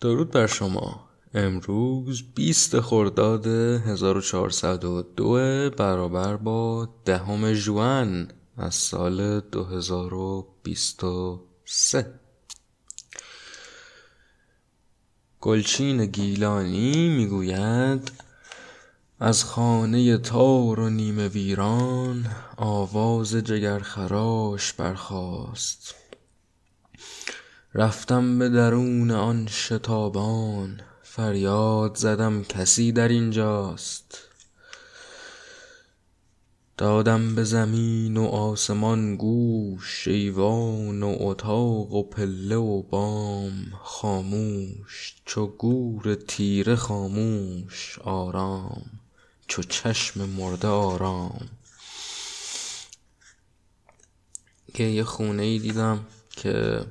[0.00, 1.08] درود بر شما.
[1.34, 12.20] امروز 20 خرداد 1402 برابر با دهم ژوئن از سال 2023
[15.40, 18.12] گلچین گیلانی می‌گوید
[19.20, 22.26] از خانه تار و نیمه ویران
[22.56, 25.94] آواز جگرخراش برخاست.
[27.78, 34.18] رفتم به درون آن شتابان فریاد زدم کسی در اینجاست.
[36.76, 45.46] دادم به زمین و آسمان گوش ایوان و اتاق و پله و بام خاموش چو
[45.46, 48.84] گور تیره خاموش آرام
[49.46, 51.48] چو چشم مرده آرام.
[54.78, 56.84] یه خونه دیدم که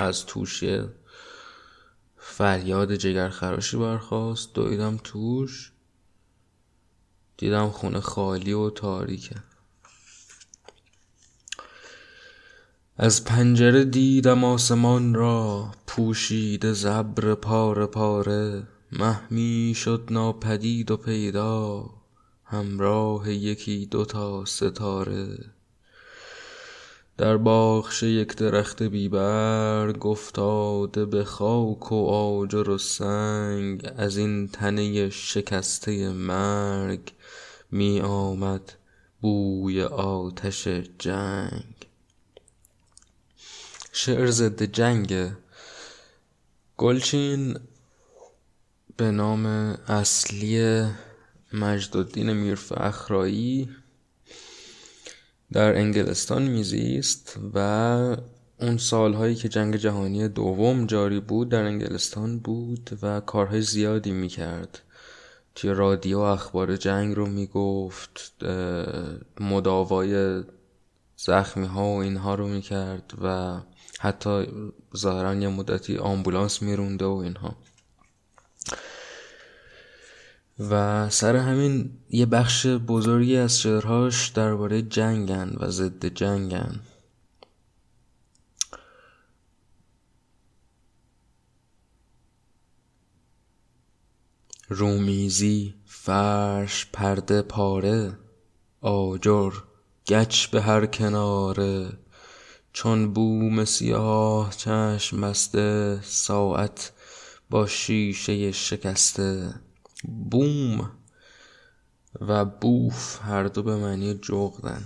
[0.00, 0.64] از توش
[2.16, 5.72] فریاد جگرخراشی برخاست دویدم توش
[7.36, 9.36] دیدم خونه خالی و تاریکه.
[12.96, 21.90] از پنجره دیدم آسمان را پوشیده زبر پاره پاره مه شد ناپدید و پیدا
[22.44, 25.38] همراه یکی دوتا ستاره.
[27.20, 34.48] در باغچه یک درخت بی برگ افتاده به خاک و آجر و سنگ از این
[34.48, 37.12] تنه شکسته مرگ
[37.70, 38.72] می آمد
[39.20, 41.74] بوی آتش جنگ.
[43.92, 45.36] شعر ضد جنگه
[46.76, 47.58] گلچین
[48.96, 49.46] به نام
[49.88, 50.84] اصلی
[51.52, 53.68] مجدالدین میرفخرایی
[55.52, 57.58] در انگلستان میزیست و
[58.60, 64.82] اون سالهایی که جنگ جهانی دوم جاری بود در انگلستان بود و کارهای زیادی می‌کرد.
[65.54, 68.44] توی رادیو اخبار جنگ رو می‌گفت
[69.40, 70.42] مداوای
[71.16, 73.58] زخمی ها و اینها رو می‌کرد و
[74.00, 74.46] حتی
[74.96, 77.56] ظاهرا یه مدتی آمبولانس میرونده و اینها.
[80.60, 86.80] و سر همین یه بخش بزرگی از شعرهاش درباره جنگن و ضد جنگن.
[94.68, 98.18] رومیزی فرش پرده پاره
[98.80, 99.52] آجر
[100.06, 101.92] گچ به هر کناره
[102.72, 106.92] چون بوم سیاه چشم بسته ساعت
[107.50, 109.54] با شیشه شکسته.
[110.02, 110.90] بوم
[112.20, 114.82] و بوف هر دو به معنی جغدن.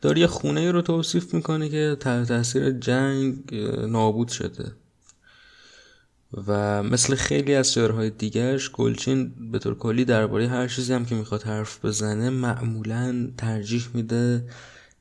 [0.00, 3.54] داره یه خونه رو توصیف می‌کنه که تحت تاثیر جنگ
[3.88, 4.72] نابود شده.
[6.46, 11.14] و مثل خیلی از شعرهای دیگرش گلچین به طور کلی درباره هر چیزی هم که
[11.14, 14.48] می‌خواد حرف بزنه معمولا ترجیح میده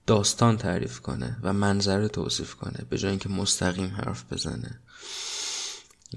[0.08, 4.79] داستان تعریف کنه و منظره توصیف کنه به جای اینکه مستقیم حرف بزنه.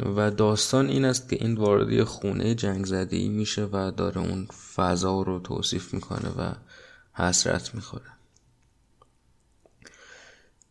[0.00, 4.46] و داستان این است که این واردی خونه جنگ زده ای میشه و داره اون
[4.74, 6.52] فضا رو توصیف می‌کنه و
[7.12, 8.04] حسرت می‌خوره.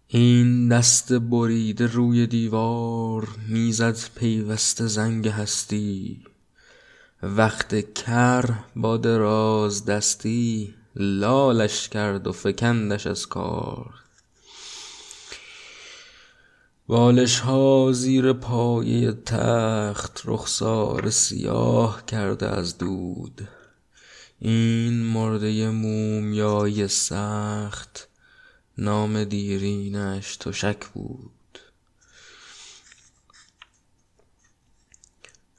[0.07, 6.23] این دست بریده روی دیوار می‌زد پیوسته زنگ هستی.
[7.23, 14.02] وقت کر با دراز دستی لالش کرد و فکندش از کار.
[16.87, 23.47] بالش ها زیر پایه تخت رخسار سیاه کرده از دود.
[24.39, 28.09] این مرده مومیای سخت
[28.77, 31.59] نام دیرینش تشک بود.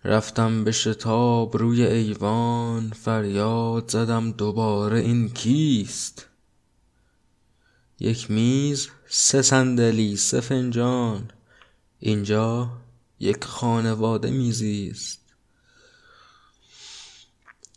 [0.05, 6.27] رفتم به شتاب روی ایوان فریاد زدم دوباره این کیست؟
[8.01, 11.31] یک میز سه صندلی سه فنجان
[11.99, 12.71] اینجا
[13.21, 15.21] یک خانواده میزیست.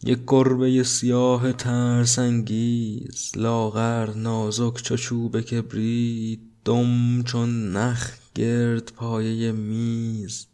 [0.04, 10.48] یک گربه سیاه ترسانگیز لاغر نازک چو چوب کبریت دم چون نخ گرد پایه میز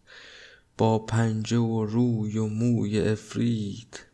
[0.78, 4.06] با پنجه و روی و موی عفریت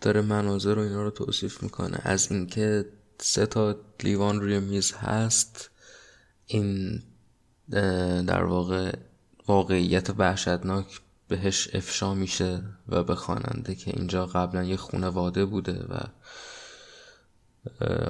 [0.00, 1.98] داره مناظر و اینا رو توصیف می‌کنه.
[2.02, 2.84] از اینکه
[3.18, 5.70] سه تا لیوان روی میز هست
[6.46, 7.02] این
[8.26, 8.96] در واقع
[9.48, 16.00] واقعیت وحشتناک بهش افشا میشه و به خواننده که اینجا قبلا یه خونواده بوده و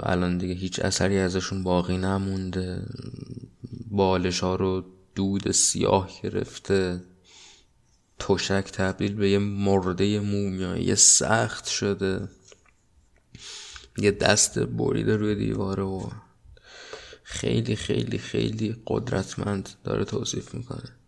[0.03, 2.83] الان دیگه هیچ اثری ازشون باقی نمونده.
[3.91, 4.85] بالش ها رو
[5.15, 7.03] دود سیاه گرفته.
[8.21, 12.29] تشک تبدیل به یه مرده مومیایی سخت شده.
[13.99, 16.11] یه دست بریده روی دیواره و
[17.23, 21.01] خیلی خیلی خیلی قدرتمند داره توصیف می‌کنه.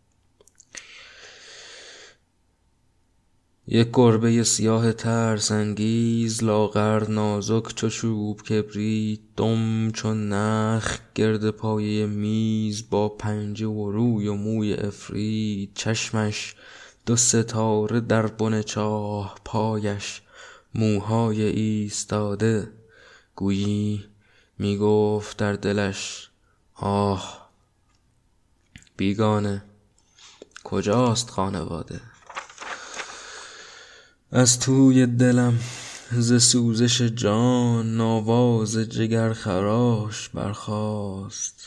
[3.67, 12.91] یک گربه سیاه ترسانگیز لاغر نازک چو چوب کبریت دم چون نخ گرد پایه میز
[12.91, 16.55] با پنجه و روی و موی عفریت چشمش
[17.06, 20.22] دو ستاره در بن چاه پایش
[20.75, 22.72] موهای ایستاده.
[23.37, 24.04] گویی
[24.58, 26.31] می‌گفت در دلش
[26.75, 27.50] آه
[28.96, 29.64] بیگانه
[30.64, 32.00] کجاست خانواده؟
[34.32, 35.58] از توی دلم
[36.12, 41.66] ز سوزش جان آواز جگر خراش برخاست.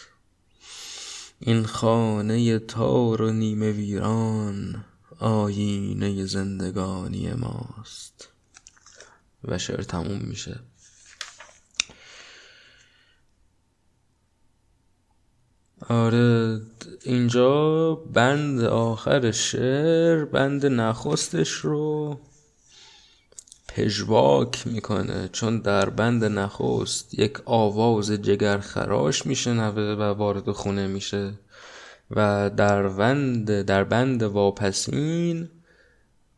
[1.39, 4.85] این خانه تار و نیمه ویران
[5.19, 8.29] آیینه زندگانی ماست.
[9.43, 10.59] و شعر تموم میشه.
[15.89, 16.61] آره
[17.03, 22.19] اینجا بند آخر شعر بند نخستش رو
[23.67, 25.29] پژواک می‌کنه.
[25.31, 31.33] چون در بند نخست یک آواز جگر خراش میشنوه و وارد خونه میشه.
[32.11, 35.49] و در بند در بند واپسین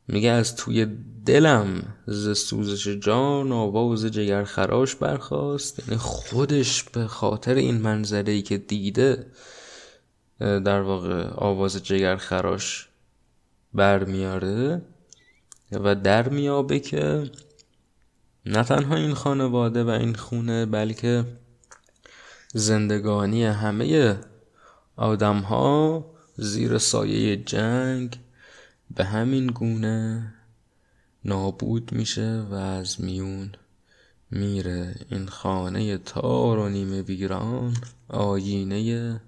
[0.08, 0.88] میگه از توی
[1.26, 8.42] دلم ز سوزش جان آواز جگر خراش برخواست یعنی خودش به خاطر این منظره ای
[8.42, 9.26] که دیده
[10.40, 12.90] در واقع آواز جگر خراش
[13.74, 14.82] برمیاره
[15.72, 17.32] و در میابه که
[18.46, 21.26] نه تنها این خانواده و این خونه بلکه
[22.54, 24.18] زندگانی همه
[24.98, 26.06] آدم ها
[26.38, 28.20] زیر سایه جنگ
[28.96, 30.34] به همین گونه
[31.26, 33.52] نابود میشه و از میون
[34.32, 34.96] میره.
[35.10, 37.78] این خانه تار و نیمه ویران
[38.08, 39.22] آینه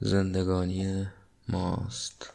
[0.00, 1.06] زندگانی
[1.48, 2.32] ماست.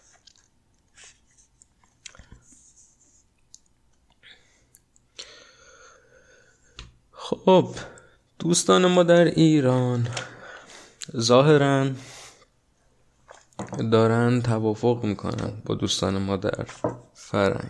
[7.12, 7.76] خب
[8.40, 10.08] دوستان ما در ایران
[11.18, 11.90] ظاهرا
[13.92, 16.66] دارن توافق می‌کنن با دوستان ما در
[17.14, 17.70] فرنگ.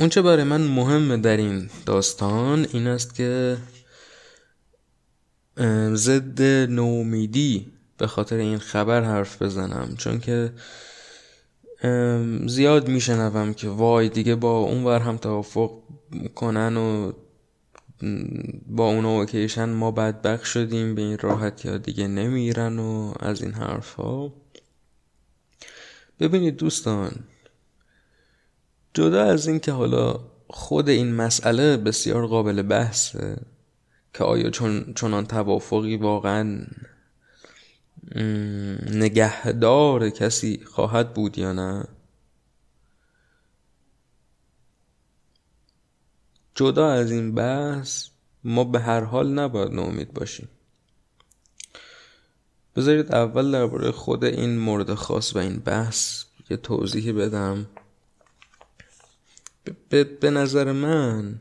[0.00, 3.56] اونچه برای من مهمه در این داستان این است که
[5.94, 9.94] ضد نومیدی به خاطر این خبر حرف بزنم.
[9.98, 10.52] چون که
[12.46, 15.70] زیاد میشنوم که وای دیگه با اون ور هم توافق
[16.34, 17.12] کنن و
[18.66, 23.52] با اون اوکیشن ما بدبخ شدیم به این راحتی ها دیگه نمیرن و از این
[23.52, 24.32] حرف ها
[26.20, 27.12] ببینید دوستان
[28.94, 33.36] جدا از این که حالا خود این مسئله بسیار قابل بحثه
[34.14, 36.66] که آیا چون چنان توافقی واقعا
[38.90, 41.84] نگهدار کسی خواهد بود یا نه
[46.56, 48.08] جدا از این بحث
[48.44, 50.48] ما به هر حال نباید ناامید باشیم.
[52.76, 57.66] بذارید اول درباره خود این مورد خاص و این بحث یه توضیحی بدم.
[60.20, 61.38] به نظر من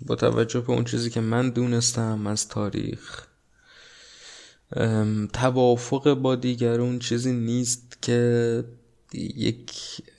[0.00, 3.26] با توجه به اون چیزی که من دونستم از تاریخ
[5.32, 8.64] توافق با دیگرون چیزی نیست که
[9.36, 9.72] یک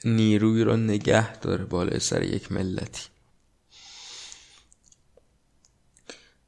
[0.05, 3.07] نیروی را نگه داره بالای سر یک ملتی.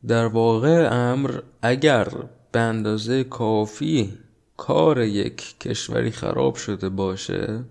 [0.07, 2.09] در واقع امر اگر
[2.51, 4.17] به اندازه کافی
[4.57, 7.63] کار یک کشوری خراب شده باشه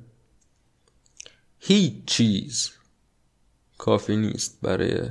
[1.58, 2.70] هیچ چیز
[3.78, 5.10] کافی نیست برای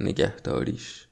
[0.00, 1.06] نگهداریش.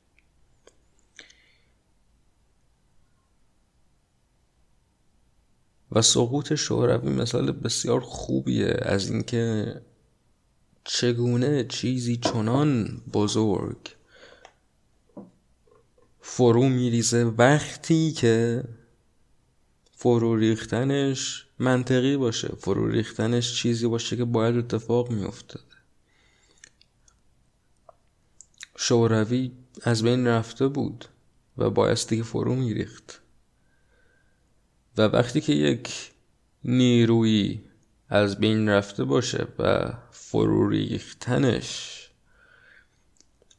[5.93, 9.75] و سقوط شوروی مثال بسیار خوبیه از اینکه
[10.85, 13.97] چگونه چیزی چنان بزرگ
[16.21, 18.65] فرو میریزه وقتی که
[19.93, 25.65] فرو ریختنش منطقی باشه فرو ریختنش چیزی باشه که باید اتفاق میافتاده.
[28.77, 31.05] شوروی از بین رفته بود
[31.59, 33.23] و بایستی که فرو میریخت.
[35.01, 36.11] و وقتی که یک
[36.65, 37.61] نیرویی
[38.09, 41.97] از بین رفته باشه و فرو ریختنش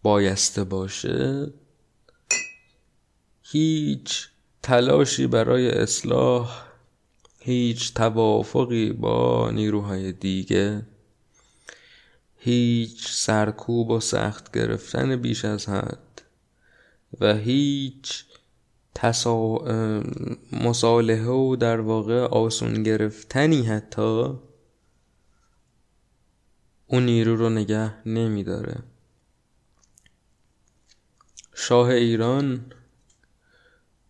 [0.04, 1.48] بایسته باشه
[3.44, 4.28] هیچ
[4.64, 6.64] تلاشی برای اصلاح
[7.40, 10.86] هیچ توافقی با نیروهای دیگه
[12.38, 16.22] هیچ سرکوب و سخت گرفتن بیش از حد
[17.20, 18.26] و هیچ
[18.96, 19.58] تسا...
[20.52, 24.34] مصالحه و در واقع آسون گرفتنی حتی
[26.88, 28.84] اون نیرو رو نگه نمیداره.
[31.54, 32.66] شاه ایران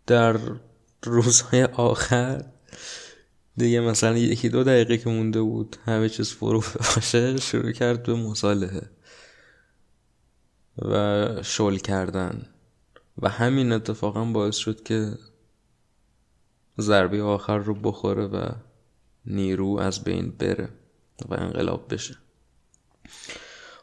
[0.07, 0.39] در
[1.03, 2.45] روزهای آخر
[3.57, 6.63] دیگه مثلا یکی دو دقیقه که مونده بود همه چیز فرو
[6.95, 8.89] باشه شروع کرد به مصالحه
[10.77, 12.45] و شل کردن.
[13.21, 15.17] و همین اتفاقا باعث شد که
[16.79, 18.51] ضربه آخر رو بخوره و
[19.25, 20.69] نیرو از بین بره
[21.29, 22.17] و انقلاب بشه.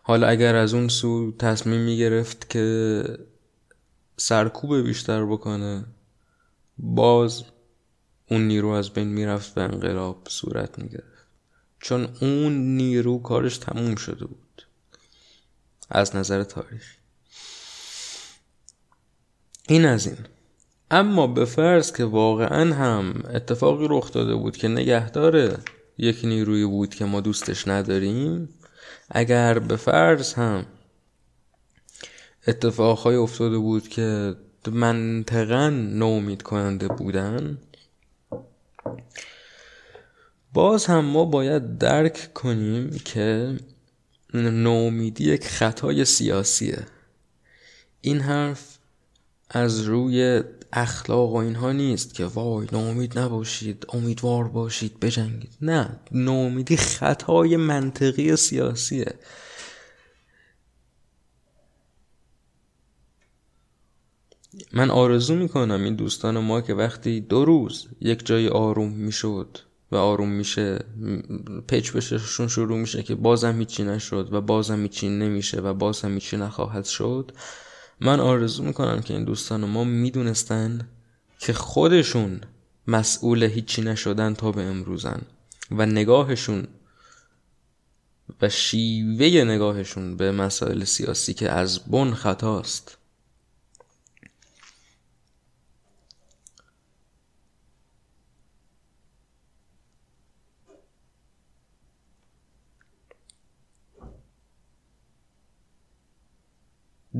[0.02, 3.04] حالا اگر از اون سو تصمیم می گرفت که
[4.16, 5.84] سرکوب بیشتر بکنه
[6.78, 7.44] باز
[8.30, 11.26] اون نیرو از بین می‌رفت و انقلاب صورت می‌گرفت.
[11.80, 14.62] چون اون نیرو کارش تموم شده بود
[15.90, 16.97] از نظر تاریخی.
[19.68, 20.16] این از این.
[20.90, 25.58] اما به فرض که واقعا هم اتفاقی رخ داده بود که نگهدار
[25.98, 28.48] یک نیروی بود که ما دوستش نداریم
[29.10, 30.66] اگر به فرض هم
[32.46, 34.34] اتفاقهای افتاده بود که
[34.72, 37.58] منطقا نومید کننده بودن
[40.52, 43.56] باز هم ما باید درک کنیم که
[44.34, 46.86] نومیدی یک خطای سیاسیه.
[48.00, 48.77] این حرف
[49.50, 55.56] از روی اخلاق و اینها نیست که وای نومید نباشید امیدوار باشید بجنگید.
[55.60, 59.14] نه نومیدی خطای منطقی سیاسیه.
[64.72, 69.58] من آرزو می‌کنم این دوستان ما که وقتی دو روز یک جای آروم می‌شد
[69.90, 70.78] و آروم میشه
[71.66, 76.36] پیچ بششون شروع میشه که بازم هیچی نشد و بازم هیچی نمیشه و بازم هیچی
[76.36, 77.32] نخواهد شد
[78.00, 80.88] من آرزو می‌کنم که این دوستان ما می‌دونستن
[81.38, 82.40] که خودشون
[82.86, 85.22] مسئول هیچی نشدن تا به امروزن
[85.70, 86.68] و نگاهشون
[88.42, 92.97] و شیوه نگاهشون به مسائل سیاسی که از بن خطاست.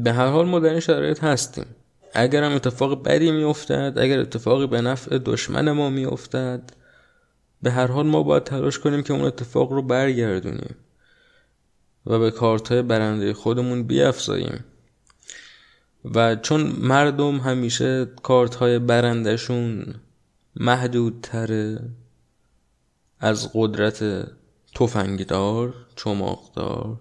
[0.02, 1.66] به هر حال ما شرایط هستیم.
[2.14, 6.70] اگر هم اتفاق بدی میافتد اگر اتفاقی به نفع دشمن ما میافتد
[7.62, 10.76] به هر حال ما باید تلاش کنیم که اون اتفاق رو برگردونیم
[12.06, 14.64] و به کارت های برنده خودمون بیافزاییم.
[16.14, 19.94] و چون مردم همیشه کارت های برندشون
[20.56, 21.80] محدودتره
[23.20, 24.28] از قدرت
[24.74, 27.00] تفنگدار چماقدار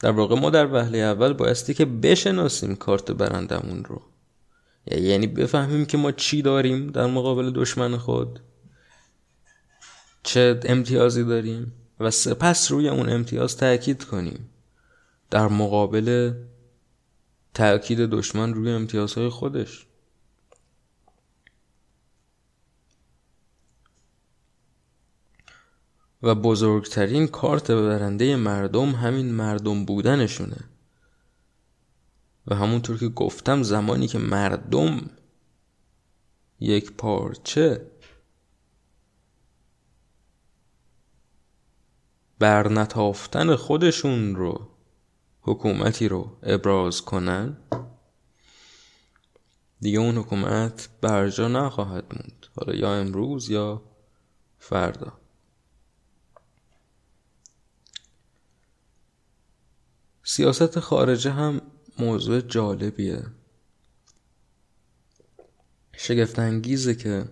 [0.00, 4.02] در واقع ما در وهله اول بایستی که بشناسیم کارت برندمون رو.
[4.86, 8.40] یعنی بفهمیم که ما چی داریم در مقابل دشمن خود.
[10.22, 14.50] چه امتیازی داریم و سپس روی اون امتیاز تاکید کنیم.
[15.30, 16.32] در مقابل
[17.54, 19.86] تاکید دشمن روی امتیازهای خودش.
[26.22, 30.70] و بزرگترین کارت برنده مردم همین مردم بودنشونه.
[32.46, 35.10] و همونطور که گفتم زمانی که مردم
[36.60, 37.90] یک پارچه
[42.38, 44.68] برنتافتن خودشون رو
[45.40, 47.56] حکومتی رو ابراز کنن
[49.80, 52.46] دیگه اون حکومت برجا نخواهد موند.
[52.56, 53.82] حالا یا امروز یا
[54.58, 55.19] فردا.
[60.30, 61.60] سیاست خارجه هم
[61.98, 63.22] موضوع جالبیه.
[65.96, 67.24] شگفت انگیزه که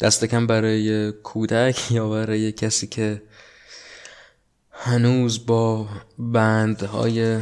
[0.00, 3.22] دست کم برای کودک یا برای کسی که
[4.70, 5.88] هنوز با
[6.18, 7.40] بندهای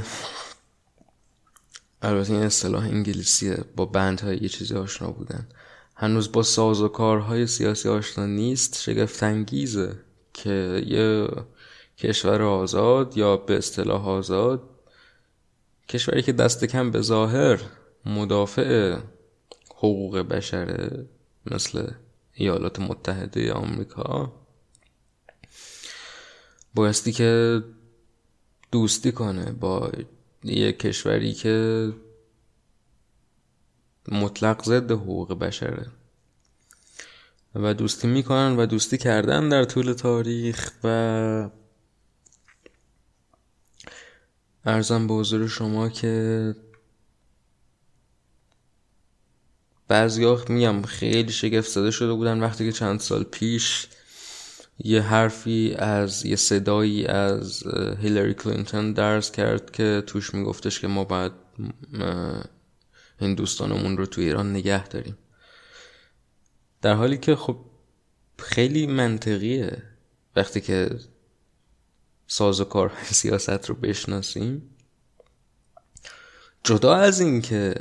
[2.02, 5.49] البته این اصطلاح انگلیسیه با بندهای یه چیزی آشنا بودن.
[5.96, 8.80] هنوز با ساز و کارهای سیاسی آشنا نیست.
[8.80, 9.96] شگفت انگیزه
[10.32, 11.28] که یه
[11.99, 14.71] کشور آزاد یا به اصطلاح آزاد
[15.88, 17.61] کشوری که دست کم به ظاهر
[18.07, 18.99] مدافع
[19.71, 21.07] حقوق بشره
[21.47, 21.91] مثل
[22.35, 24.33] ایالات متحده آمریکا
[26.75, 27.62] بایستی که
[28.73, 29.93] دوستی کنه با
[30.45, 31.93] یه کشوری که
[34.12, 35.87] مطلق ضد حقوق بشره.
[37.55, 41.50] و دوستی می‌کنن و دوستی کردن در طول تاریخ و
[44.66, 46.54] ارزم به حضور شما که
[49.88, 53.87] بعضی میگم خیلی شگفت زده شده بودن وقتی که چند سال پیش
[54.78, 57.62] یه حرفی از یه صدایی از
[58.02, 61.32] هیلاری کلینتون درس کرد که توش میگفتش که ما باید
[63.20, 65.18] این دوستانمون رو تو ایران نگه داریم.
[66.82, 67.56] در حالی که خب
[68.38, 69.82] خیلی منطقیه.
[70.37, 70.90] وقتی که
[72.26, 74.62] ساز و کار سیاست رو بشناسیم.
[76.64, 77.75] جدا از این که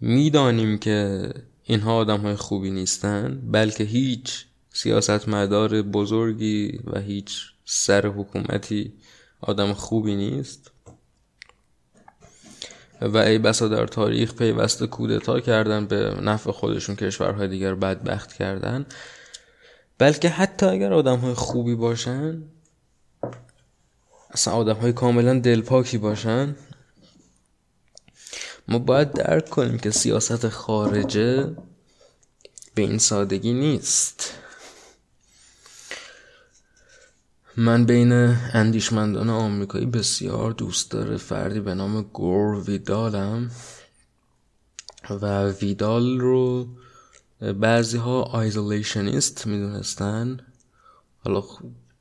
[0.00, 1.28] می‌دانیم که
[1.62, 8.92] اینها آدم های خوبی نیستن بلکه هیچ سیاستمدار بزرگی و هیچ سر حکومتی
[9.40, 10.70] آدم خوبی نیست.
[13.00, 18.86] و ای بسا در تاریخ پیوسته کودتا کردن به نفع خودشون کشورهای دیگر بدبخت کردن.
[19.98, 22.42] بلکه حتی اگر آدم های خوبی باشن
[24.36, 26.56] اصلا آدم های کاملا دلپاکی باشن.
[28.68, 31.56] ما باید درک کنیم که سیاست خارجه
[32.74, 34.32] به این سادگی نیست.
[37.56, 38.12] من بین
[38.52, 43.50] اندیشمندان آمریکایی بسیار دوست داره فردی به نام گور ویدالم
[45.10, 46.68] و ویدال رو
[47.40, 50.40] بعضی ها آیزولیشنیست می‌دونستن.
[51.24, 51.42] حالا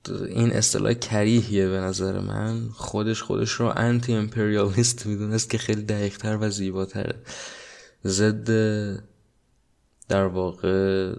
[0.09, 2.69] این اصطلاح کریهیه به نظر من.
[2.69, 7.15] خودش خودش رو انتی امپریالیست می‌دونست که خیلی دقیقتر و زیباتره.
[8.05, 8.49] ضد
[10.07, 11.13] در واقع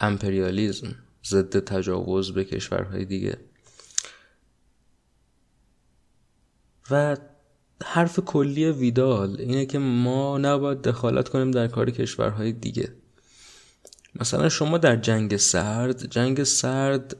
[0.00, 0.94] امپریالیزم
[1.26, 3.38] ضد تجاوز به کشورهای دیگه.
[6.90, 7.16] و
[7.84, 12.92] حرف کلی ویدال اینه که ما نباید دخالت کنیم در کار کشورهای دیگه.
[14.20, 17.16] مثلا شما در جنگ سرد جنگ سرد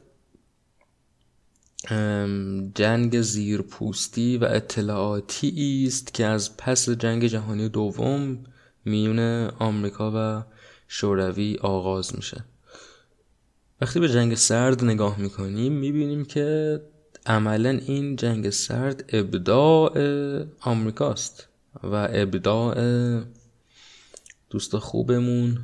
[2.75, 8.43] جنگ زیرپوستی و اطلاعاتی است که از پس جنگ جهانی دوم
[8.85, 10.43] میون آمریکا و
[10.87, 12.45] شوروی آغاز میشه.
[13.81, 16.81] وقتی به جنگ سرد نگاه می‌کنیم می‌بینیم که
[17.25, 19.99] عملا این جنگ سرد ابداع
[20.59, 21.47] آمریکاست
[21.83, 22.75] و ابداع
[24.49, 25.59] دوست خوبمون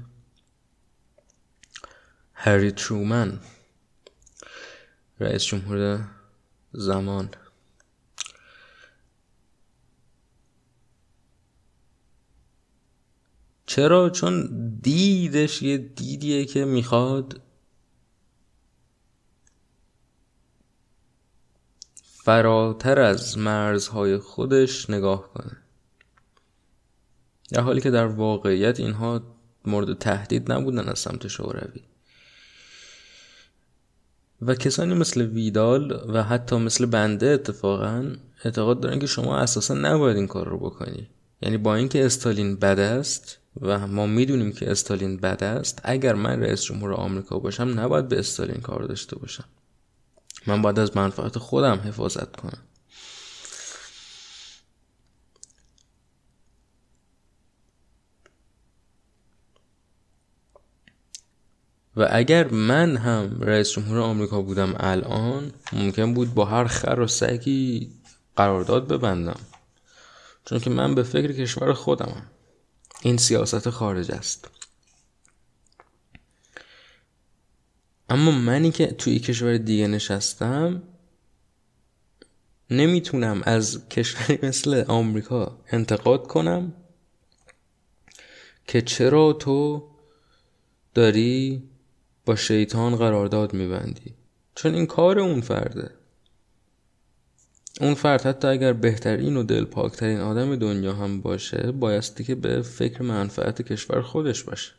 [2.34, 3.39] هری ترومن.
[5.23, 6.07] رئیس جمهور
[6.71, 7.29] زمان.
[13.65, 14.47] چرا؟ چون
[14.81, 17.41] دیدش یه دیدیه که می‌خواد
[22.03, 25.57] فراتر از مرزهای خودش نگاه کنه.
[27.49, 29.21] در حالی که در واقعیت اینها
[29.65, 31.81] مورد تهدید نبودن از سمت شوروی.
[34.47, 40.17] و کسانی مثل ویدال و حتی مثل بنده اتفاقا اعتقاد دارن که شما اساسا نباید
[40.17, 41.08] این کار رو بکنی.
[41.41, 46.41] یعنی با اینکه استالین بد است و ما می‌دونیم که استالین بد است اگر من
[46.41, 49.45] رئیس جمهور آمریکا باشم نباید به استالین کار داشته باشم.
[50.47, 52.58] من باید از منفعت خودم حفاظت کنم.
[61.97, 67.08] و اگر من هم رئیس جمهور آمریکا بودم الان ممکن بود با هر خر و
[67.08, 67.91] سگی
[68.36, 69.39] قرارداد ببندم.
[70.45, 72.29] چون که من به فکر کشور خودمم.
[73.01, 74.49] این سیاست خارج است.
[78.10, 80.84] اما منی که توی کشور دیگه نشستم
[82.69, 86.73] نمی‌تونم از کشوری مثل آمریکا انتقاد کنم
[88.67, 89.89] که چرا تو
[90.93, 91.63] داری
[92.25, 94.13] با شیطان قرارداد میبندی.
[94.55, 95.91] چون این کار اون فرده.
[97.81, 103.01] اون فرد حتی اگر بهترین و دلپاکترین آدم دنیا هم باشه بایستی که به فکر
[103.03, 104.71] منفعت کشور خودش باشه.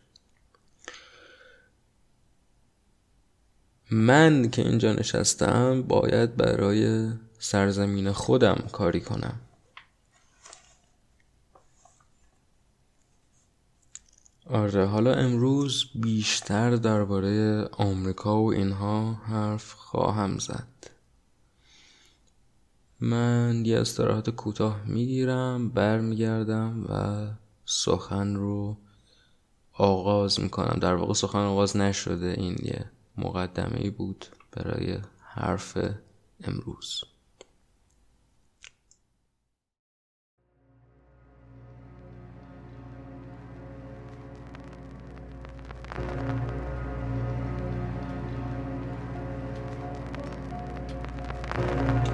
[3.91, 9.41] من که اینجا نشستم باید برای سرزمین خودم کاری کنم.
[14.51, 20.69] آره حالا امروز بیشتر درباره آمریکا و اینها حرف خواهم زد.
[23.01, 27.27] من یه استراحت کوتاه می‌گیرم برمیگردم و
[27.65, 28.77] سخن رو
[29.73, 30.79] آغاز می‌کنم.
[30.81, 35.79] در واقع سخن آغاز نشده این یه مقدمه ای بود برای حرف
[36.45, 37.05] امروز.
[45.97, 46.09] Thank
[52.09, 52.14] you.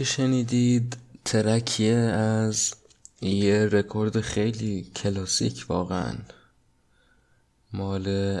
[0.00, 2.74] که شنیدید ترکیه از
[3.20, 6.14] یه رکورد خیلی کلاسیک واقعا.
[7.72, 8.38] مال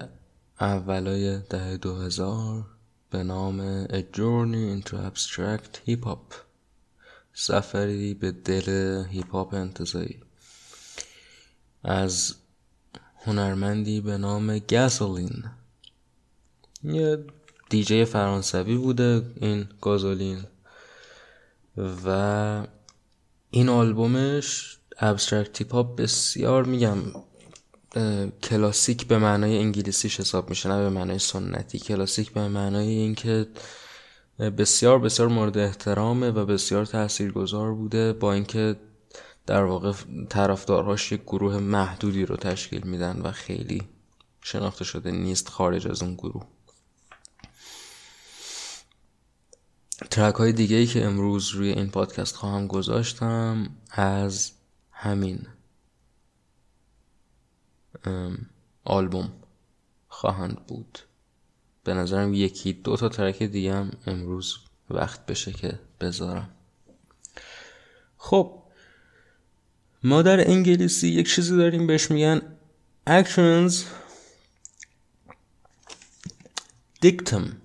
[0.60, 2.66] اولای دهه دو هزار
[3.10, 6.34] به نام A Journey into Abstract Hip Hop.
[7.32, 10.20] سفری به دل هیپ هاپ انتظایی.
[11.84, 12.34] از
[13.24, 15.44] هنرمندی به نام گازولین
[16.84, 17.24] یه
[17.70, 20.44] دیجی فرانسوی بوده این گازولین.
[21.76, 22.66] و
[23.50, 26.98] این آلبومش abstract hip hop بسیار میگم
[28.42, 31.78] کلاسیک به معنای انگلیسیش حساب میشه نه به معنای سنتی.
[31.78, 33.46] کلاسیک به معنای اینکه
[34.38, 38.76] بسیار بسیار مورد احترامه و بسیار تاثیرگذار بوده با اینکه
[39.46, 39.92] در واقع
[40.28, 43.82] طرفدارهاش یک گروه محدودی رو تشکیل میدن و خیلی
[44.42, 46.46] شناخته شده نیست خارج از اون گروه.
[50.10, 54.52] ترک های دیگه ای که امروز روی این پادکست خواهم گذاشتم از
[54.92, 55.46] همین
[58.84, 59.32] آلبوم
[60.08, 60.98] خواهند بود.
[61.84, 64.58] به نظرم یکی دو تا ترک دیگه هم امروز
[64.90, 66.50] وقت بشه که بذارم.
[68.16, 68.62] خب
[70.02, 72.42] ما در انگلیسی یک چیزی داریم بهش میگن
[73.06, 73.74] actions
[77.04, 77.59] dictum.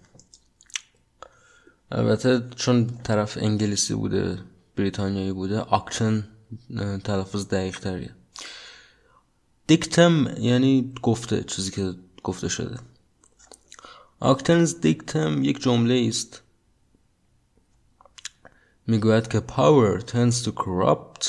[1.95, 4.39] البته چون طرف انگلیسی بوده
[4.75, 6.27] بریتانیایی بوده آکشن
[7.03, 8.15] تلفظ دقیق تریه
[9.67, 12.79] دیکتم یعنی گفته چیزی که گفته شده.
[14.19, 16.41] آکتنز دیکتم یک جمله است
[18.87, 21.27] می‌گوید که power tends to corrupt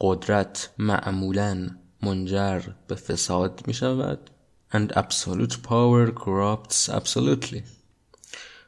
[0.00, 1.70] قدرت معمولا
[2.02, 4.30] منجر به فساد می شود
[4.74, 7.62] and absolute power corrupts absolutely.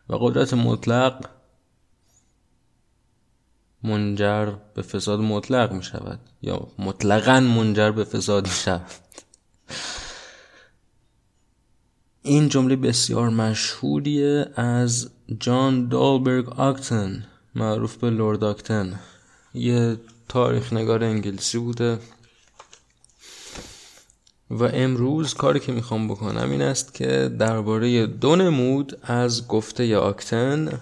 [0.09, 1.27] و قدرت مطلق
[3.83, 6.21] منجر به فساد مطلق می شود.
[6.43, 8.91] یا مطلقا منجر به فساد می شود.
[12.23, 19.01] این جمله بسیار مشهوریه از جان دالبرگ آکتن معروف به لورد آکتن.
[19.55, 19.97] یه
[20.29, 21.99] تاریخ نگار انگلیسی بوده.
[24.51, 30.81] و امروز کاری که می‌خوام بکنم این است که درباره دو نمود از گفته آکتن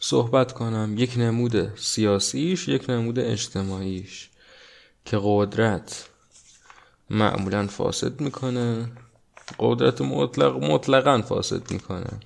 [0.00, 0.94] صحبت کنم.
[0.98, 4.30] یک نمود سیاسیش یک نمود اجتماعیش
[5.04, 6.08] که قدرت
[7.10, 8.92] معمولا فاسد می‌کنه.
[9.58, 12.20] قدرت مطلق مطلقا فاسد می‌کنه.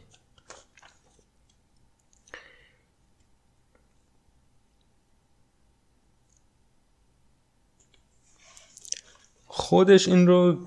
[9.46, 10.58] خودش این رو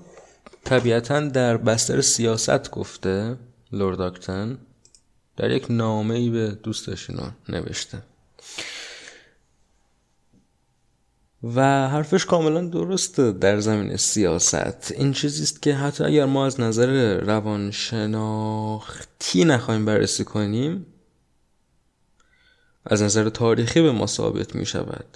[0.64, 3.36] طبیعتا در بستر سیاست گفته
[3.72, 4.58] لورداکتن
[5.36, 8.02] در یک نامه ای به دوستش اینو نوشته.
[11.54, 14.92] و حرفش کاملا درسته در زمین سیاست.
[14.92, 18.64] این چیزی است که حتی اگر ما از نظر روانشناختی
[19.44, 20.86] نخواهیم بررسی کنیم
[22.86, 25.06] از نظر تاریخی به ما ثابت می شود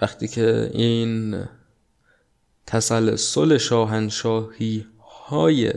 [0.00, 1.44] وقتی که این
[2.66, 4.86] تسلسل شاهنشاهی
[5.26, 5.72] های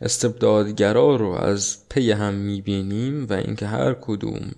[0.00, 4.52] استبدادگرا رو از پی هم می‌بینیم و اینکه هر کدوم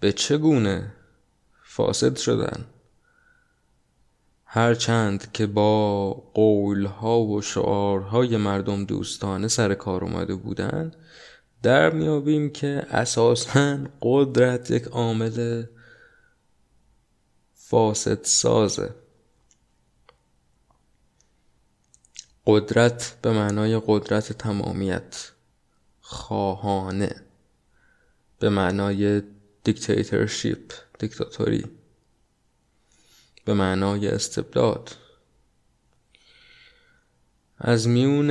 [0.00, 0.92] به چگونه
[1.64, 2.64] فاسد شدن.
[4.44, 10.92] هرچند که با قولها و شعارهای مردم دوستانه سر کار اومده بودن
[11.62, 15.64] در میابیم که اساسا قدرت یک عامل
[17.54, 18.94] فاسد سازه
[22.46, 25.30] قدرت به معنای قدرت تمامیت.
[26.00, 27.22] خواهانه.
[28.38, 29.22] به معنای
[29.64, 31.64] دیکتاتورشیپ دیکتاتوری
[33.44, 34.96] به معنای استبداد.
[37.58, 38.28] از میون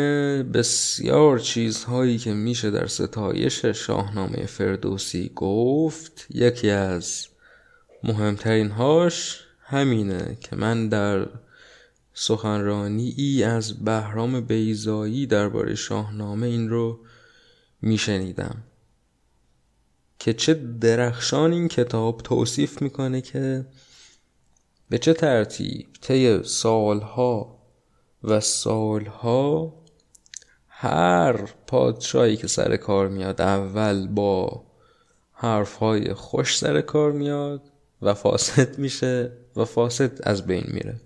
[0.51, 7.27] بسیار چیزهایی که میشه در ستایش شاهنامه فردوسی گفت یکی از
[8.03, 11.27] مهمترین هاش همینه که من در
[12.21, 16.99] سخنرانی ای از بهرام بیزایی درباره شاهنامه این رو
[17.81, 18.63] میشنیدم.
[20.19, 23.65] که چه درخشان این کتاب توصیف می‌کنه که
[24.89, 27.59] به چه ترتیب طی سالها
[28.23, 29.73] و سالها
[30.67, 31.33] هر
[31.67, 34.63] پادشاهی که سر کار میاد اول با
[35.31, 41.01] حرفهای خوش سر کار میاد و فاسد میشه و فاسد از بین میره.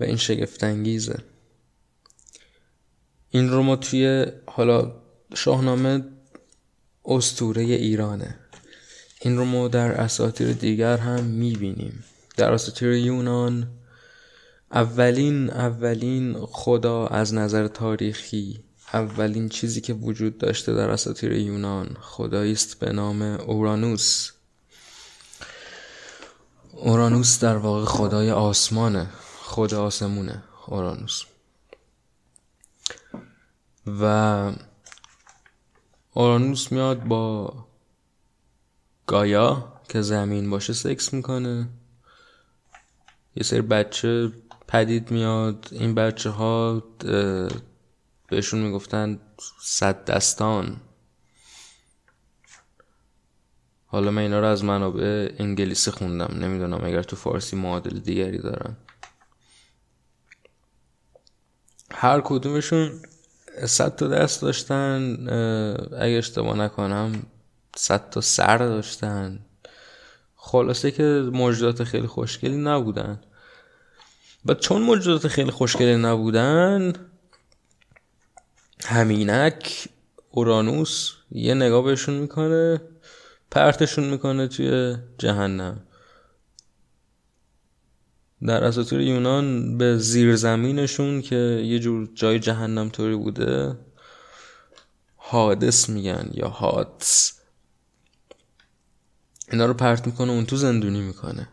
[0.00, 1.18] و این شگفتانگیزه.
[3.30, 4.92] این رو ما توی حالا
[5.34, 6.04] شاهنامه
[7.04, 8.38] استوره ایرانه.
[9.20, 12.04] این رو ما در اساطیر دیگر هم می‌بینیم.
[12.36, 13.68] در اساطیر یونان
[14.72, 22.52] اولین اولین خدا از نظر تاریخی اولین چیزی که وجود داشته در اساطیر یونان خدایی
[22.52, 24.30] است به نام اورانوس.
[26.72, 29.06] اورانوس در واقع خدای آسمانه.
[29.50, 31.24] خود آسمونه اورانوس.
[33.86, 34.04] و
[36.12, 37.54] اورانوس میاد با
[39.06, 41.68] گایا که زمین باشه سکس می‌کنه.
[43.36, 44.32] یه سری بچه
[44.68, 45.68] پدید میاد.
[45.70, 46.82] این بچه ها
[48.28, 49.20] بهشون می‌گفتن
[49.60, 50.80] صد دستان.
[53.86, 56.38] حالا من اینا رو از منابع انگلیسی خوندم.
[56.38, 58.76] نمی‌دونم اگر تو فارسی معادل دیگری دارن.
[61.94, 62.92] هر کدومشون
[63.66, 65.28] صد تا دست داشتن
[65.98, 67.22] اگه اشتباه نکنم
[67.76, 69.38] صد تا سر داشتن.
[70.36, 73.20] خلاصه که موجودات خیلی خوشگلی نبودن.
[74.46, 76.92] و چون موجودات خیلی خوشگلی نبودن
[78.84, 79.88] همینک
[80.30, 82.80] اورانوس یه نگاه بهشون می‌کنه
[83.50, 85.82] پرتشون می‌کنه توی جهنم.
[88.46, 93.78] در اساطیر یونان به زیرزمینشون که یه جور جای جهنم طوری بوده
[95.16, 97.32] حادث میگن یا حادث.
[99.52, 101.48] اینا رو پرت می‌کنه اون تو زندونی می‌کنه.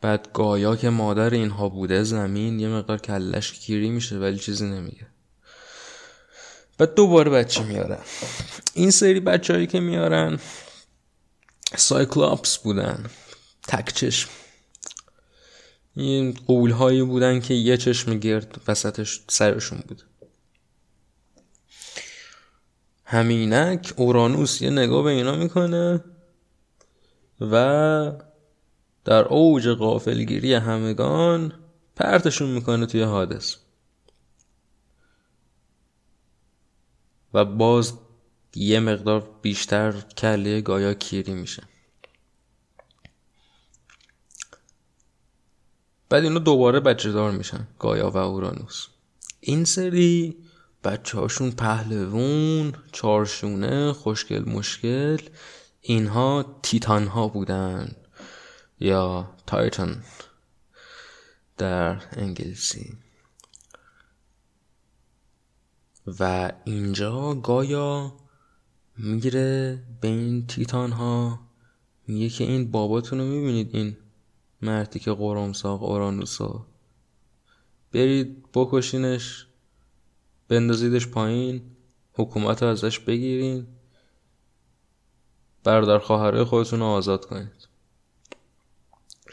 [0.00, 5.06] بعد گایا که مادر اینها بوده زمین یه مقدار کلش کیری میشه ولی چیزی نمیگه.
[6.78, 7.98] بعد دوباره بچه میارن.
[8.74, 10.38] این سری بچه هایی که میارن
[11.76, 13.04] سایکلاپس بودن
[13.68, 14.30] تک چشم.
[15.96, 20.02] این قول هایی بودن که یه چشم گرد وسطش سرشون بود.
[23.04, 26.04] همینک اورانوس یه نگاه به اینا می‌کنه
[27.40, 28.12] و
[29.04, 31.52] در اوج قافلگیری همگان
[31.96, 33.56] پرتشون می‌کنه توی حادث.
[37.34, 37.92] و باز
[38.54, 41.62] یه مقدار بیشتر کله گایا کیری میشه.
[46.14, 48.86] بعد اینو دوباره بچه دار میشن گایا و اورانوس.
[49.40, 50.36] این سری
[50.84, 55.18] بچه هاشون پهلوون چارشونه خوشگل مشکل
[55.80, 57.96] اینها تیتان ها بودن
[58.80, 60.02] یا تایتان
[61.58, 62.96] در انگلیسی.
[66.20, 68.12] و اینجا گایا
[68.96, 71.40] می‌گیره به این تیتان ها
[72.06, 73.96] میگه که این باباتون رو می‌بینید این
[74.64, 76.66] مردی که قرمساق اورانوسا
[77.92, 79.46] برید بکشینش
[80.48, 81.62] بندازیدش پایین
[82.14, 83.66] حکومت رو ازش بگیرین
[85.64, 87.68] برادر خواهره خودتون رو آزاد کنید.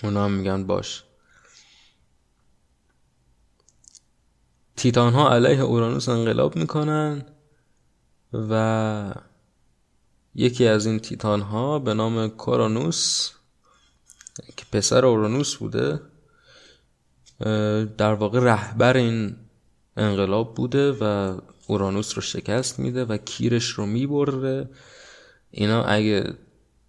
[0.04, 1.04] اونا هم میگن باش.
[4.76, 7.26] تیتان ها علیه اورانوس انقلاب می‌کنن
[8.34, 9.13] و
[10.36, 13.32] یکی از این تیتان ها به نام کورانوس
[14.58, 16.02] که پسر اورانوس بوده
[17.98, 19.36] در واقع رهبر این
[19.98, 24.70] انقلاب بوده و اورانوس رو شکست میده و کیرش رو می‌بره.
[25.52, 26.34] اینا اگه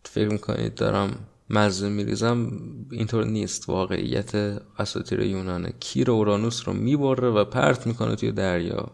[0.04, 1.18] فکر می‌کنید دارم
[1.50, 2.52] مزه میریزم
[2.90, 3.68] اینطور نیست.
[3.68, 4.34] واقعیت
[4.78, 5.72] اساطیر یونانه.
[5.80, 8.90] کیر اورانوس رو می‌بره و پرت می‌کنه توی دریا.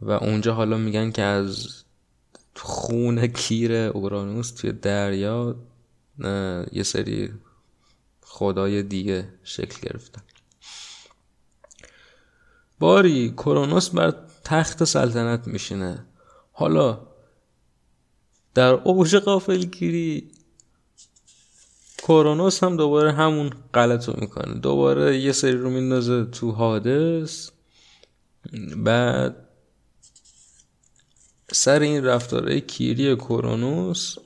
[0.00, 1.68] و اونجا حالا میگن که از
[2.54, 5.56] خون کیر اورانوس توی دریا
[6.72, 7.32] یه سری
[8.20, 10.22] خدای دیگه شکل گرفتن.
[12.78, 16.06] باری کرونوس بر تخت سلطنت میشینه.
[16.52, 17.06] حالا
[18.54, 19.16] در اوج
[19.70, 20.30] گیری
[21.98, 24.54] کرونوس هم دوباره همون غلط رو می‌کنه.
[24.54, 27.50] دوباره یه سری رو میندازه تو حادث.
[28.76, 29.48] بعد
[31.52, 34.16] سر این رفتاره کیری کرونوس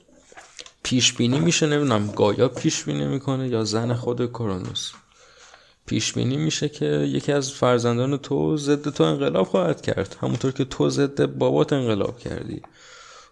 [0.83, 4.91] پیش بینی میشه نمی‌دونم گایا پیش بینی می‌کنه یا زن خود کرونوس.
[5.85, 10.17] پیش بینی میشه که یکی از فرزندان تو ضد تو انقلاب خواهد کرد.
[10.21, 12.61] همونطور که تو ضد بابات انقلاب کردی.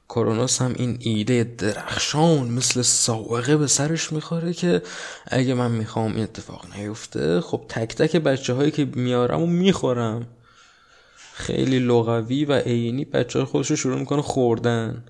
[0.09, 4.81] کرونوس هم این ایده درخشان مثل ساوقه به سرش می‌خوره که
[5.27, 10.27] اگه من می‌خوام این اتفاق نیفته خب تک تک بچه هایی که میارم و می‌خورم.
[11.33, 15.03] خیلی لغوی و عینی بچه های خودش رو شروع می‌کنه خوردن.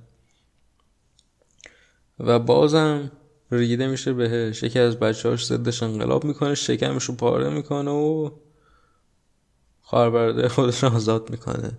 [2.20, 3.12] و بازم
[3.52, 4.64] ریده میشه بهش.
[4.64, 8.30] یکی از بچه هاش ضدش انقلاب می‌کنه شکمش رو پاره می‌کنه و
[9.82, 11.72] خواهر خودش آزاد می‌کنه.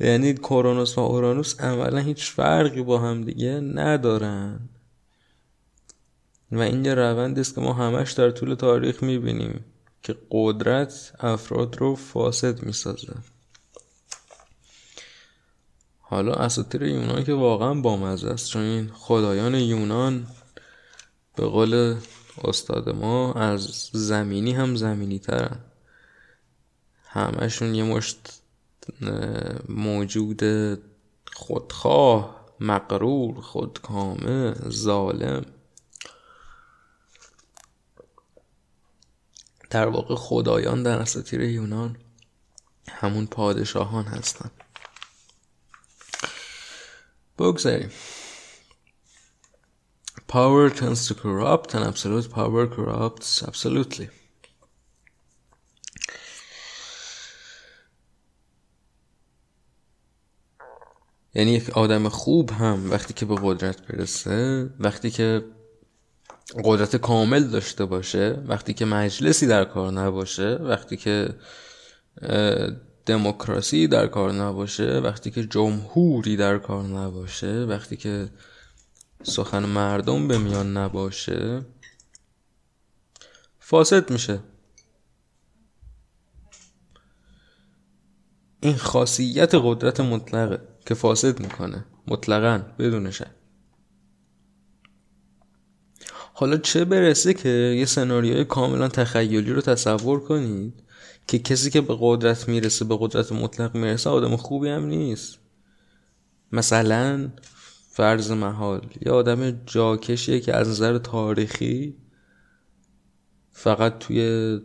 [0.00, 4.68] یعنی کرونوس و اورانوس عملا هیچ فرقی با هم دیگه ندارن.
[6.52, 9.64] و این یه روندی است که ما همش در طول تاریخ می‌بینیم
[10.02, 13.14] که قدرت افراد رو فاسد می‌سازه.
[16.08, 18.48] حالا اساطیر یونان که واقعا بامزه است.
[18.48, 20.26] چون این خدایان یونان
[21.36, 21.96] به قول
[22.44, 25.58] استاد ما از زمینی هم زمینی ترن.
[27.04, 28.42] همشون یه مشت
[29.68, 30.42] موجود
[31.32, 35.44] خودخواه مقرور خودکامه ظالم.
[39.70, 41.96] در واقع خدایان در اساطیر یونان
[42.88, 44.65] همون پادشاهان هستند
[47.38, 47.90] بگذاریم.
[50.28, 54.08] Power tends to corrupt and absolute power corrupts absolutely.
[61.36, 65.44] یعنی یک آدم خوب هم وقتی که به قدرت برسه وقتی که
[66.64, 71.34] قدرت کامل داشته باشه وقتی که مجلسی در کار نباشه وقتی که
[73.06, 78.28] دموکراسی در کار نباشه وقتی که جمهوری در کار نباشه وقتی که
[79.22, 81.62] سخن مردم به میان نباشه
[83.58, 84.40] فاسد میشه.
[88.60, 93.12] این خاصیت قدرت مطلقه که فاسد می‌کنه مطلقا بدون
[96.34, 100.85] حالا چه برسه که یه سناریوی کاملا تخیلی رو تصور کنید؟
[101.26, 105.38] که کسی که به قدرت می‌رسه به قدرت مطلق می‌رسه آدم خوبی هم نیست.
[106.52, 107.30] مثلا
[107.90, 111.96] فرض محال یه آدم جاکشیه که از نظر تاریخی
[113.50, 114.60] فقط توی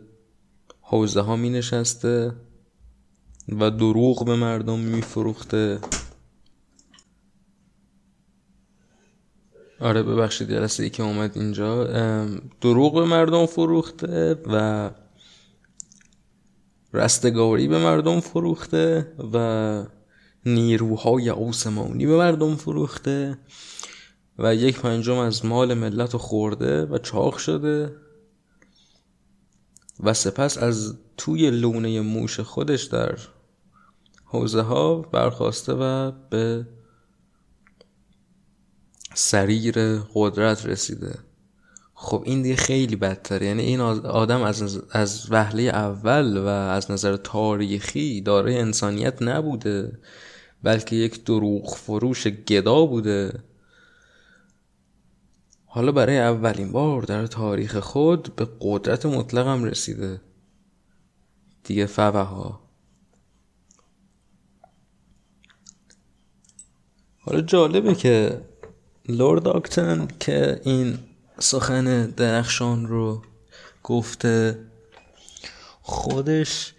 [0.80, 2.32] حوزه ها می نشسته
[3.48, 5.78] و دروغ به مردم میفروخته.
[9.80, 11.84] آره ببخشید جلسه ای که اومد اینجا
[12.60, 14.90] دروغ به مردم فروخته و
[16.92, 19.84] رستگاری به مردم فروخته و
[20.46, 23.38] نیروهای آسمانی به مردم فروخته
[24.38, 27.96] و یک پنجم از مال ملت خورده و چاق شده
[30.00, 33.18] و سپس از توی لونه موش خودش در
[34.24, 36.66] حوزه ها برخواسته و به
[39.14, 41.18] سریر قدرت رسیده.
[42.02, 43.46] خب این دیگه خیلی بدتره.
[43.46, 49.98] یعنی این آدم از, از وهله اول و از نظر تاریخی داره انسانیت نبوده
[50.62, 53.42] بلکه یک دروغ فروش گدا بوده.
[55.66, 60.20] حالا برای اولین بار در تاریخ خود به قدرت مطلقم رسیده.
[61.64, 62.60] دیگه فوه ها
[67.18, 68.40] حالا جالبه که
[69.08, 70.98] لورد آکتن که این
[71.38, 73.22] سخن درخشان رو
[73.82, 74.58] گفته
[75.82, 76.72] خودش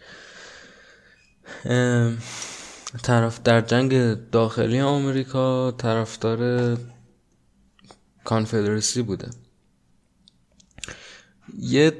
[3.03, 6.77] طرف در جنگ داخلی آمریکا طرفدار
[8.23, 9.29] کانفدرسی بوده.
[11.59, 11.93] یه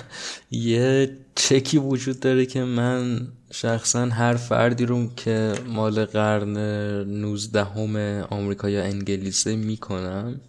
[0.50, 6.58] یه چکی وجود داره که من شخصا هر فردی رو که مال قرن
[7.04, 10.40] 19 همه آمریکا یا انگلیسه می‌کنم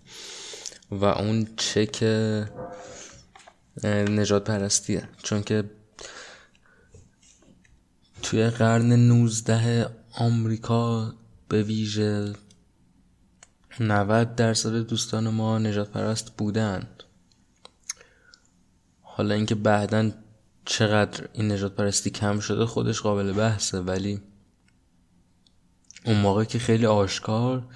[0.91, 2.03] و اون چک
[3.83, 5.09] نجات پرستیه.
[5.23, 5.63] چون که
[8.23, 11.13] توی قرن 19 آمریکا
[11.47, 12.33] به ویژه
[13.79, 17.03] 90 درصد دوستان ما نجات پرست بودند
[19.01, 20.11] حالا اینکه بعدا
[20.65, 24.21] چقدر این نجات پرستی کم شده خودش قابل بحثه ولی
[26.05, 27.67] اون موقع که خیلی آشکار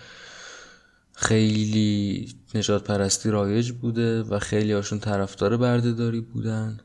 [1.13, 6.79] خیلی نجات پرستی رایج بوده و خیلی هاشون طرفدار بردهداری بودن.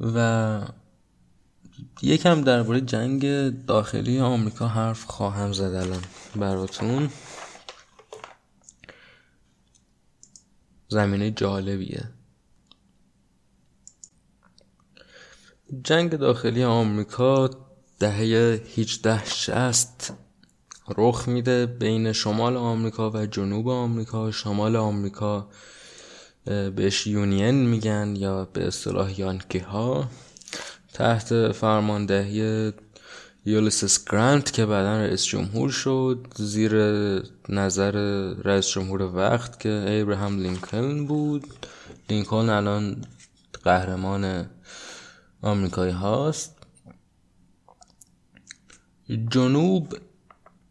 [0.00, 0.60] و
[2.02, 3.24] یکم درباره جنگ
[3.66, 6.02] داخلی آمریکا حرف خواهم زد الان
[6.36, 7.10] براتون.
[10.88, 12.10] زمینه جالبیه.
[15.84, 17.50] جنگ داخلی آمریکا
[17.98, 20.12] دهه 1860
[20.98, 24.30] رخ میده بین شمال آمریکا و جنوب آمریکا.
[24.30, 25.48] شمال آمریکا
[26.44, 30.08] بهش یونین میگن یا به اصطلاح یانکی ها
[30.92, 32.72] تحت فرماندهی
[33.44, 36.72] یولیسس گرانت که بعدا رئیس جمهور شد زیر
[37.48, 37.92] نظر
[38.44, 41.46] رئیس جمهور وقت که ابراهام لینکلن بود.
[42.10, 43.04] لینکلن الان
[43.64, 44.46] قهرمان
[45.42, 46.58] آمریکایی هاست.
[49.30, 49.94] جنوب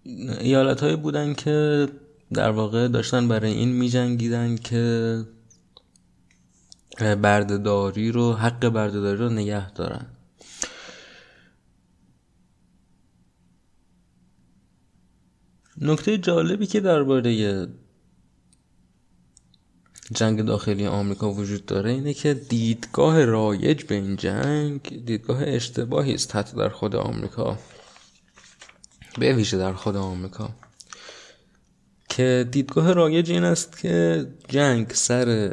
[0.04, 1.88] ایالت هایی بودن که
[2.34, 5.26] در واقع داشتن برای این می جنگیدن که
[7.00, 10.06] بردهداری رو حق بردهداری رو نگه دارن.
[15.82, 17.68] نکته جالبی که درباره
[20.14, 26.36] جنگ داخلی آمریکا وجود داره اینه که دیدگاه رایج به این جنگ دیدگاه اشتباهی است
[26.36, 27.58] حتی در خود آمریکا.
[29.20, 30.50] به ویژه در خود آمریکا.
[32.10, 35.52] که دیدگاه رایج این است که جنگ سر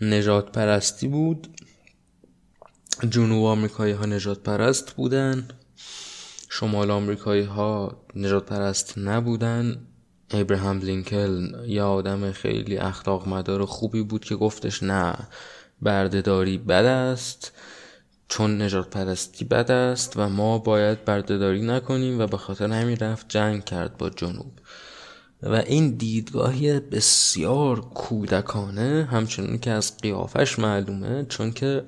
[0.00, 1.48] نجات پرستی بود.
[3.08, 5.48] جنوب آمریکایی ها نجات پرست بودن.
[6.50, 9.86] شمال آمریکایی ها نجات پرست نبودن.
[10.30, 15.14] ابراهام لینکلن یا آدم خیلی اخلاق مدار خوبی بود که گفتش نه
[15.82, 17.52] بردهداری بد است.
[18.32, 23.28] چون نجات پرستی بد است و ما باید بردهداری نکنیم و به خاطر همین رفت
[23.28, 24.52] جنگ کرد با جنوب.
[25.42, 31.84] و این دیدگاهی بسیار کودکانه همچنین که از قیافش معلومه چون که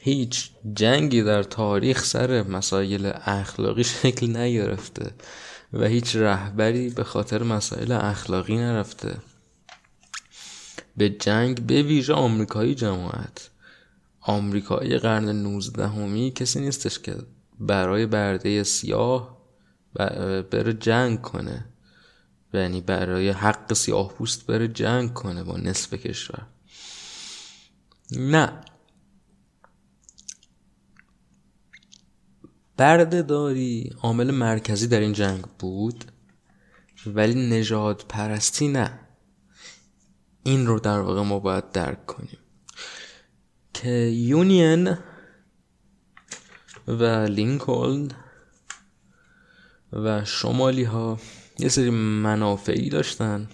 [0.00, 5.10] هیچ جنگی در تاریخ سر مسائل اخلاقی شکل نگرفته
[5.72, 9.16] و هیچ رهبری به خاطر مسائل اخلاقی نرفته.
[10.96, 13.51] به جنگ به ویژه آمریکایی جماعت.
[14.22, 17.16] آمریکایی قرن 19 همی کسی نیستش که
[17.60, 19.42] برای برده سیاه
[20.50, 21.68] بره جنگ کنه.
[22.54, 26.46] یعنی برای حق سیاه پوست بره جنگ کنه با نصف کشور.
[28.10, 28.60] نه.
[32.76, 36.04] برده داری عامل مرکزی در این جنگ بود
[37.06, 39.00] ولی نجات پرستی نه.
[40.42, 42.38] این رو در واقع ما باید درک کنیم.
[43.84, 44.98] یونین
[46.88, 48.08] و لینکلن
[49.92, 51.18] و شمالی ها
[51.58, 53.48] یه سری منافعی داشتن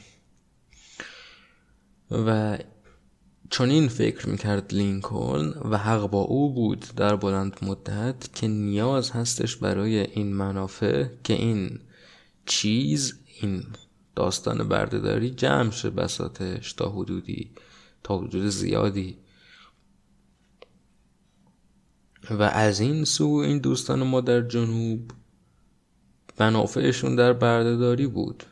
[2.11, 2.59] و
[3.51, 9.11] چون این فکر می‌کرد لینکلن و حق با او بود در بلند مدت که نیاز
[9.11, 11.81] هستش برای این منافع که این
[12.47, 13.65] چیز این
[14.17, 17.51] داستان بردهداری جمع شه بساتش تا حدودی
[18.03, 19.19] تا حدود زیادی.
[22.31, 25.11] و از این سو این دوستان ما در جنوب
[26.41, 28.45] منافعشون در بردهداری بود.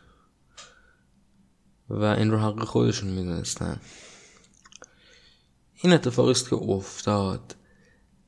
[1.91, 3.81] و این رو حق خودشون می‌دونستن.
[5.83, 7.55] این اتفاقی است که افتاد.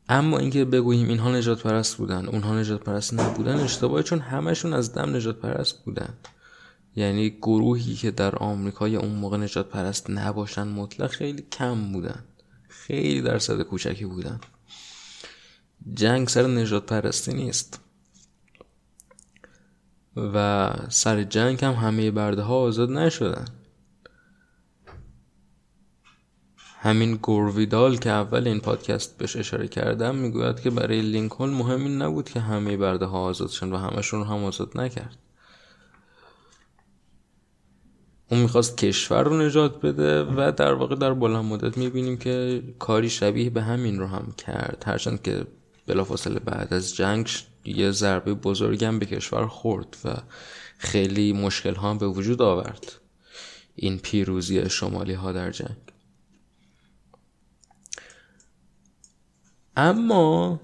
[0.09, 4.95] اما اینکه بگوییم اینها نجات پرست بودن اونها نجات پرست نبودن اشتباهی چون همشون از
[4.95, 6.15] دم نجات پرست بودن.
[6.97, 12.25] یعنی گروهی که در آمریکای اون موقع نجات پرست نباشن مطلق خیلی کم بودن.
[12.69, 14.41] خیلی درصد کوچکی بودن.
[15.95, 17.81] جنگ سر نجات پرستی نیست.
[20.17, 23.45] و سر جنگ هم همه برده ها آزاد نشدن.
[26.81, 32.03] همین گورویدال که اول این پادکست بهش اشاره کردم می‌گوید که برای لینکلن مهم این
[32.03, 35.17] نبود که همه برده ها آزاد شن و همشون رو هم آزاد نکرد.
[38.31, 43.11] اون می‌خواست کشور رو نجات بده و در واقع در بلند مدت می‌بینیم که کاری
[43.11, 44.83] شبیه به همین رو هم کرد.
[44.87, 45.47] هرچند که
[45.89, 47.31] بلافاصله بعد از جنگ
[47.65, 50.15] یه ضربه بزرگم به کشور خورد و
[50.79, 52.93] خیلی مشکل ها به وجود آورد.
[53.75, 55.77] این پیروزی شمالی ها در جنگ.
[59.77, 60.61] اما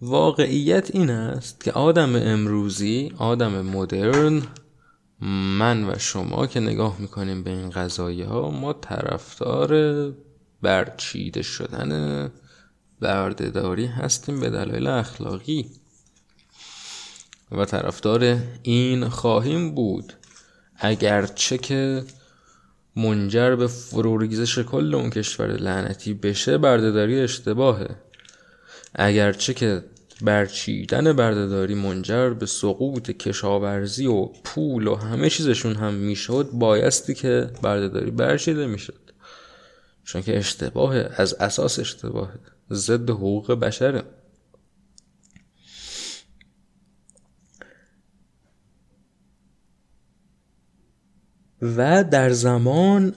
[0.00, 4.42] واقعیت این است که آدم امروزی آدم مدرن
[5.58, 9.70] من و شما که نگاه می‌کنیم به این قضایی ها ما طرفدار
[10.62, 12.32] برچیده شدن
[13.00, 15.66] بردهداری هستیم به دلایل اخلاقی.
[17.52, 20.12] و طرفدار این خواهیم بود.
[20.76, 22.04] اگرچه که
[22.96, 27.88] منجر به فروریزش کل اون کشور لعنتی بشه بردهداری اشتباهه.
[28.94, 29.84] اگرچه که
[30.22, 37.50] برچیدن بردهداری منجر به سقوط کشاورزی و پول و همه چیزشون هم می‌شد بایستی که
[37.62, 39.00] بردهداری برچیده می‌شد.
[40.04, 42.38] چون که اشتباهه از اساس اشتباهه.
[42.72, 44.02] ضد حقوق بشره
[51.62, 53.14] و در زمان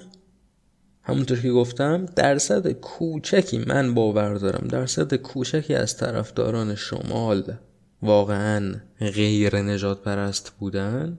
[1.04, 7.54] همونطور که گفتم درصد کوچکی من باور دارم درصد کوچکی از طرفداران شمال
[8.02, 11.18] واقعا غیر نجات پرست بودن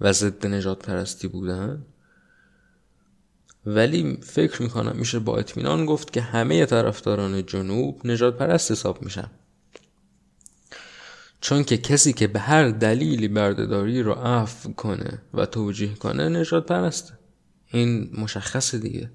[0.00, 1.86] و ضد نجات پرستی بودن.
[3.66, 9.30] ولی فکر می‌کنم میشه با اطمینان گفت که همه طرفداران جنوب نجات پرست حساب میشن.
[11.40, 16.66] چون که کسی که به هر دلیلی بردهداری رو عفو کنه و توجیه کنه نجات
[16.66, 17.14] پرسته
[17.72, 19.10] این مشخصه دیگه.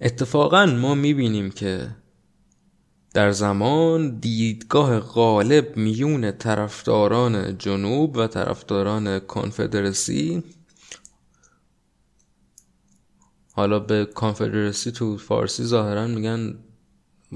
[0.00, 1.88] اتفاقا ما می‌بینیم که
[3.14, 10.44] در زمان دیدگاه غالب میون طرفداران جنوب و طرفداران کنفدرسی
[13.56, 16.58] حالا به کانفدرسی تو فارسی ظاهرا میگن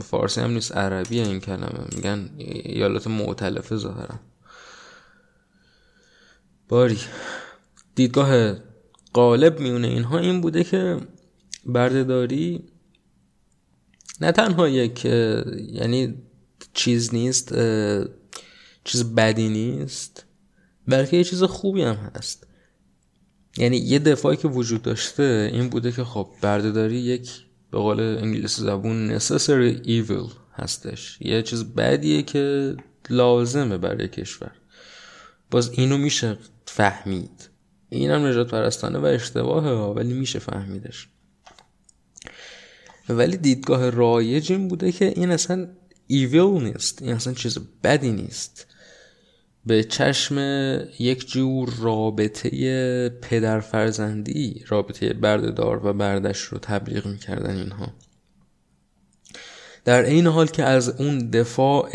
[0.02, 1.84] فارسی هم نیست عربی این کلمه.
[1.96, 4.20] میگن ایالات معتلفه ظاهرا.
[6.68, 6.98] باری.
[7.94, 8.54] دیدگاه
[9.12, 11.00] قالب میونه اینها این بوده که
[11.66, 12.64] بردهداری
[14.20, 16.14] نه تنها یک یعنی
[16.74, 17.54] چیز نیست
[18.84, 20.24] چیز بدی نیست
[20.88, 22.46] بلکه یه چیز خوبی هم هست.
[23.56, 27.30] یعنی یه دفاعی که وجود داشته این بوده که خب بردهداری یک
[27.70, 31.18] به قول انگلیسی زبون necessary evil هستش.
[31.20, 32.76] یه چیز بدیه که
[33.10, 34.52] لازمه برای کشور.
[35.50, 37.48] باز اینو میشه فهمید.
[37.88, 41.08] اینم نجات پرستانه و اشتباهه ولی میشه فهمیدش.
[43.08, 45.68] ولی دیدگاه رایج این بوده که این اصلا
[46.06, 47.02] ایویل نیست.
[47.02, 48.66] این اصلا چیز بدی نیست.
[49.66, 50.38] به چشم
[50.98, 57.92] یک جور رابطه پدر فرزندی رابطه بردهدار و بردش رو تبلیغ می‌کردن اینها.
[59.84, 61.90] در این حال که از اون دفاع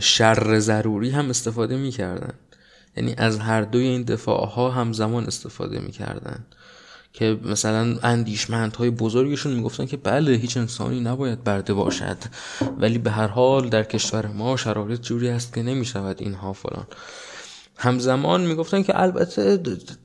[0.00, 2.34] شر ضروری هم استفاده می‌کردن.
[2.96, 6.46] یعنی از هر دوی این دفاع ها هم زمان استفاده می‌کردن.
[7.12, 7.98] که مثلا
[8.78, 12.16] های بزرگشون می‌گفتن که بله هیچ انسانی نباید برده باشد.
[12.78, 16.86] ولی به هر حال در کشور ما شرایط جوری است که نمی‌شود اینها فلان.
[17.76, 19.56] همزمان می‌گفتن که البته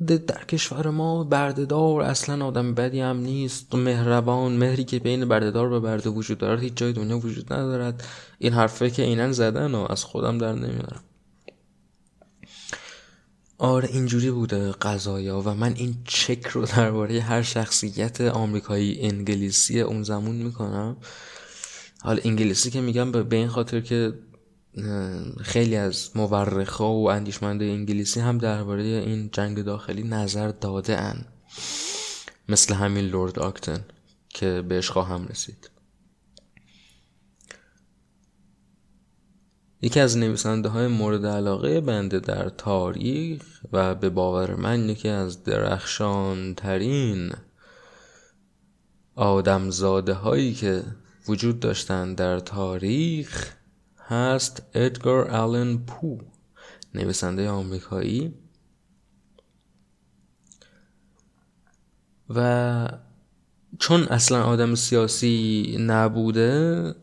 [0.01, 3.75] در کشور ما بردهدار اصلا آدم بدی هم نیست.
[3.75, 8.03] مهربان مهری که بین بردهدار و برده وجود دارد هیچ جای دنیا وجود ندارد.
[8.39, 11.03] این حرفه که اینن زدن و از خودم در نمیارم.
[13.57, 20.03] آره اینجوری بوده قضایا و من این چک رو درباره هر شخصیت آمریکایی انگلیسی اون
[20.03, 20.97] زمان می‌کنم.
[22.01, 24.13] حالا انگلیسی که میگم به این خاطر که
[25.41, 31.25] خیلی از مورخا و اندیشمنده انگلیسی هم درباره این جنگ داخلی نظر داده ان
[32.49, 33.85] مثل همین لورد آکتن
[34.29, 35.69] که بهش خواهم رسید.
[39.81, 45.43] یکی از نویسنده های مورد علاقه بنده در تاریخ و به باور من یکی از
[45.43, 47.31] درخشان ترین
[49.15, 50.83] آدمزاده هایی که
[51.27, 53.53] وجود داشتند در تاریخ
[54.07, 56.17] هست ادگار آلن پو
[56.95, 58.33] نویسنده آمریکایی.
[62.29, 62.87] و
[63.79, 66.95] چون اصلا آدم سیاسی نبوده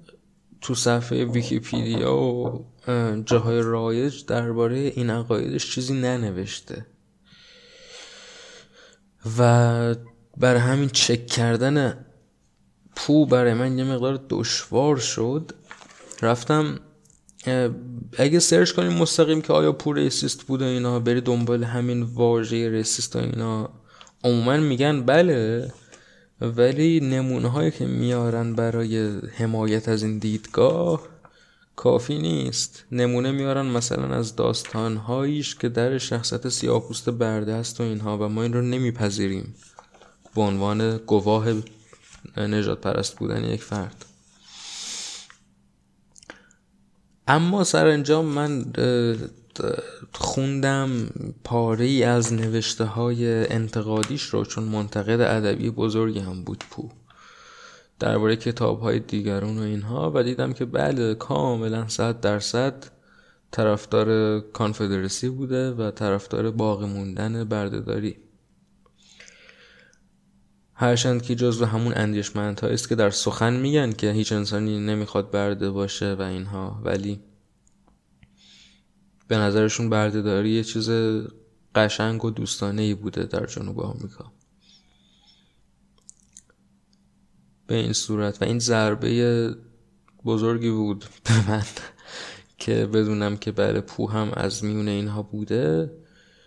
[0.64, 2.66] تو صفحه ویکیپیدیا و
[3.24, 6.86] جاهای رایج درباره این عقایدش چیزی ننوشته.
[9.38, 9.94] و
[10.36, 12.06] برای همین چک کردن
[12.96, 15.52] پو برای من یه مقدار دشوار شد.
[16.22, 16.80] رفتم
[18.18, 22.70] اگه search کنیم مستقیم که آیا پو racist بود و اینا بری دنبال همین واژه
[22.70, 23.70] racist و اینا
[24.24, 25.72] عموما میگن بله.
[26.40, 31.00] ولی نمونه هایی که میارن برای حمایت از این دیدگاه
[31.76, 32.84] کافی نیست.
[32.92, 38.28] نمونه میارن مثلا از داستان هاییش که در شخصیت سیاه‌پوست برده است و اینها و
[38.28, 39.54] ما این رو نمیپذیریم.
[40.34, 41.46] به عنوان گواه
[42.36, 44.04] نجات پرست بودن یک فرد.
[47.28, 48.64] اما سرانجام من
[50.12, 50.90] خوندم
[51.44, 56.88] پاره ای از نوشته های انتقادیش رو چون منتقد ادبی بزرگی هم بود پو.
[58.00, 62.84] درباره کتاب های دیگرون و اینها و دیدم که بله کاملا صد درصد
[63.50, 68.16] طرفدار کانفدرسی بوده و طرفدار باقی موندن بردهداری.
[70.74, 75.70] هرچند که جزو همون اندیشمند است که در سخن میگن که هیچ انسانی نمی‌خواد برده
[75.70, 76.80] باشه و اینها.
[76.84, 77.20] ولی
[79.28, 80.90] به نظرشون بردهداری یه چیز
[81.74, 84.32] قشنگ و دوستانه ای بوده در جنوب آمریکا.
[87.66, 88.42] به این صورت.
[88.42, 89.54] و این ضربه
[90.24, 91.62] بزرگی بود به من
[92.58, 95.92] که بدونم که بله پو هم از میون اینها بوده.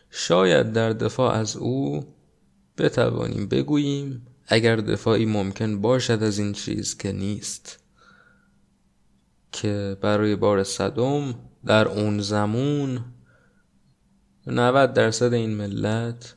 [0.09, 2.05] شاید در دفاع از او
[2.77, 7.79] بتوانیم بگوییم اگر دفاعی ممکن باشد از این چیز که نیست.
[9.51, 13.05] که برای بار صدم در اون زمون
[14.47, 16.35] 90 درصد این ملت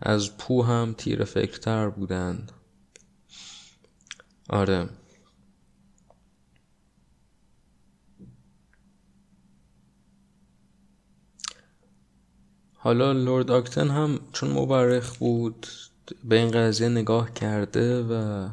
[0.00, 2.52] از پو هم تیر فکرتر بودند.
[4.48, 4.88] آره.
[12.86, 15.66] حالا لورد آکتن هم چون مبرخ بود
[16.24, 18.48] به این قضیه نگاه کرده و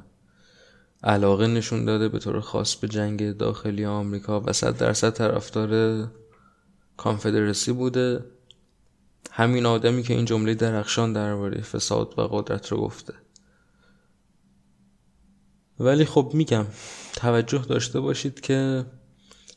[1.03, 6.11] علاقه نشون داده به طور خاص به جنگ داخلی آمریکا و صد درصد طرفدار
[6.97, 8.25] کانفدرسی بوده.
[9.31, 13.13] همین آدمی که این جمله درخشان درباره فساد و قدرت رو گفته.
[15.79, 16.65] ولی خب میگم
[17.15, 18.86] توجه داشته باشید که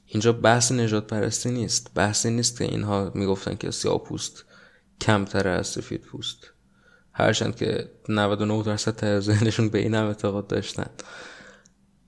[0.07, 1.91] اینجا بحث نجات پرستی نیست.
[1.95, 4.45] بحثی نیست که اینها می‌گفتن که سیاه پوست
[5.01, 6.53] کمتر از سفید پوست.
[7.13, 10.91] هرچند که 99 درصد ته ذهنشون به این هم اعتقاد داشتن.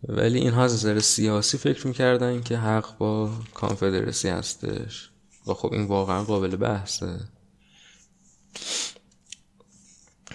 [0.09, 5.11] ولی اینها از نظر سیاسی فکر می‌کردن که حق با کانفدرسی هستش.
[5.47, 7.21] و خب این واقعا قابل بحثه.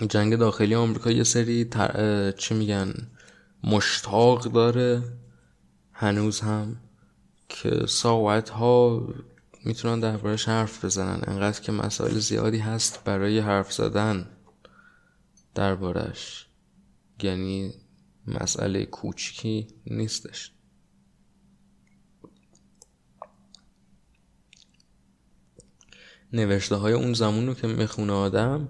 [0.10, 2.32] جنگ داخلی آمریکا یه سری تر...
[2.32, 2.94] چی میگن
[3.64, 5.04] مشتاق داره.
[5.92, 6.76] هنوز هم
[7.50, 9.08] که ساعت ها
[9.66, 11.22] می‌تونن دربارش حرف بزنن.
[11.28, 14.30] انقدر که مسائل زیادی هست برای حرف زدن
[15.56, 16.48] دربارش
[17.24, 17.74] یعنی
[18.28, 20.52] مسئله کوچکی نیستش.
[26.34, 28.70] نوشته های اون زمان رو که می‌خونه آدم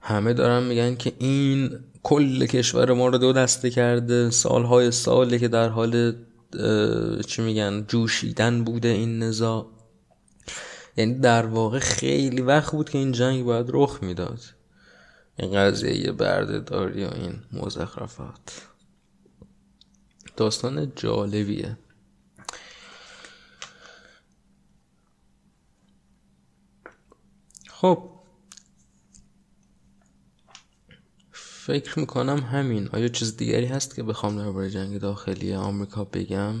[0.00, 5.48] همه دارن میگن که این کل کشور ما رو دو دسته کرده سالهای ساله که
[5.48, 6.16] در حال
[7.26, 9.66] چی میگن جوشیدن بوده این نزا
[10.96, 14.40] یعنی در واقع خیلی وقت بود که این جنگ باید رخ می‌داد.
[15.36, 18.66] این قضیه بردهداری و این مزخرفات.
[20.36, 21.78] داستان جالبیه.
[27.68, 28.19] خب
[31.70, 32.88] فکر می‌کنم همین.
[32.92, 36.54] آیا چیز دیگری هست که بخوام درباره جنگ داخلی آمریکا بگم؟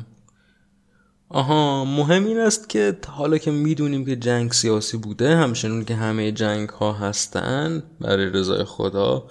[1.28, 6.32] آها مهم این است که حالا که می‌دونیم که جنگ سیاسی بوده همچنون که همه
[6.32, 9.26] جنگ ها هستن برای رضای خدا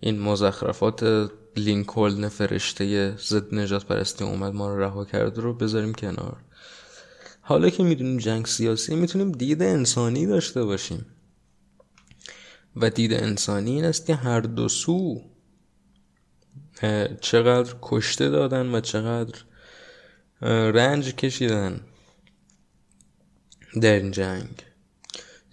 [0.00, 6.36] این مزخرفات لینکلن فرشته ضد نجات پرستی اومد ما رو رها کرد رو بذاریم کنار.
[7.40, 11.06] حالا که می‌دونیم جنگ سیاسی می‌تونیم دید انسانی داشته باشیم.
[12.76, 15.22] و دید انسانی این است که هر دو سو
[17.20, 19.38] چقدر کشته دادن و چقدر
[20.70, 21.80] رنج کشیدن
[23.80, 24.62] در این جنگ.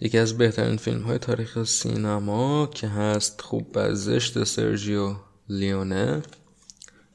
[0.00, 5.14] یکی از بهترین فیلم های تاریخ سینما که هست خوب و زشت سرژیو
[5.48, 6.22] لیونه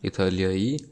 [0.01, 0.85] ایتالیایی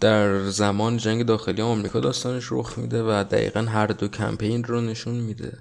[0.00, 5.14] در زمان جنگ داخلی آمریکا داستانش رخ میده و دقیقا هر دو کمپین رو نشون
[5.14, 5.58] میده.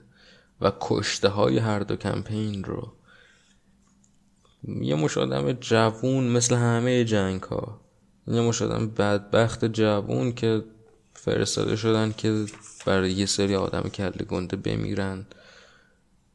[0.63, 2.93] و کشته های هر دو کمپین رو.
[4.63, 7.81] یه مش آدم جوون مثل همه جنگ ها
[8.27, 10.63] یه مش آدم بدبخت جوون که
[11.13, 12.45] فرستاده شدن که
[12.85, 15.25] برای یه سری آدم کله گنده بمیرن.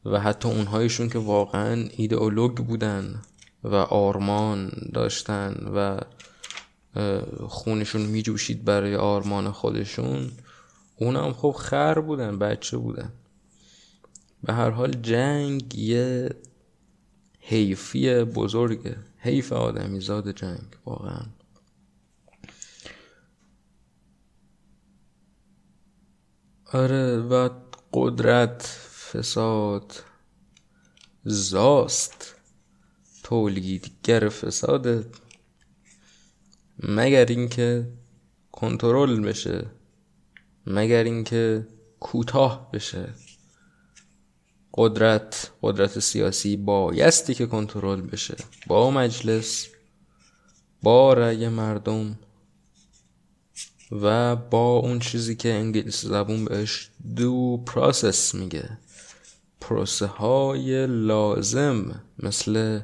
[0.05, 3.21] و حتی اونهایشون که واقعا ایدئولوگ بودن
[3.63, 5.99] و آرمان داشتن و
[7.47, 10.31] خونشون میجوشید برای آرمان خودشون
[10.95, 13.11] اونم خب خر بودن بچه بودن.
[14.43, 16.29] به هر حال جنگ یه
[17.39, 18.97] حیفی بزرگه.
[19.17, 21.25] حیف آدمی زاد جنگ واقعا.
[26.73, 27.49] آره و
[27.93, 28.61] قدرت
[29.11, 30.03] فساد
[31.23, 32.35] زاست.
[33.23, 35.15] تولیدگر فساد
[36.83, 37.91] مگر اینکه
[38.51, 39.65] کنترل بشه
[40.67, 41.67] مگر اینکه
[41.99, 43.13] کوتاه بشه.
[44.81, 48.35] قدرت قدرت سیاسی بایستی که کنترل بشه.
[48.67, 49.67] با مجلس
[50.83, 52.19] با رأی مردم
[53.91, 58.69] و با اون چیزی که انگلیسی زبون بهش دو پروسس میگه.
[59.61, 62.79] پروسه های لازم مثل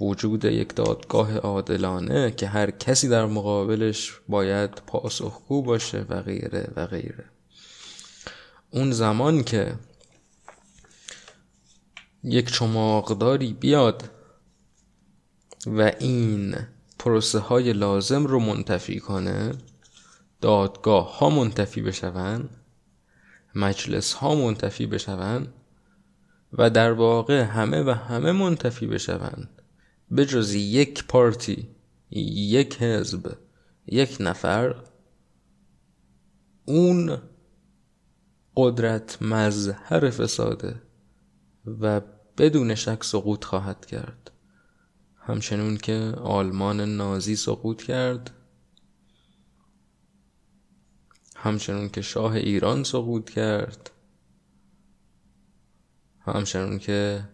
[0.00, 6.86] وجود یک دادگاه عادلانه که هر کسی در مقابلش باید پاسخگو باشه و غیره و
[6.86, 7.24] غیره.
[8.70, 9.74] اون زمان که
[12.24, 14.10] یک چماقداری بیاد
[15.66, 16.56] و این
[16.98, 19.52] پروسه های لازم رو منتفی کنه
[20.40, 22.48] دادگاه ها منتفی بشون
[23.54, 25.48] مجلس ها منتفی بشون
[26.52, 29.48] و در واقع همه و همه منتفی بشون
[30.10, 31.68] به جز یک پارتی
[32.10, 33.36] یک حزب
[33.86, 34.74] یک نفر
[36.64, 37.18] اون
[38.56, 40.82] قدرت مظهر فساده
[41.80, 42.00] و
[42.38, 44.30] بدون شک سقوط خواهد کرد.
[45.16, 48.30] همچنون که آلمان نازی سقوط کرد.
[51.36, 53.90] همچنون که شاه ایران سقوط کرد.
[56.20, 57.28] همچنون که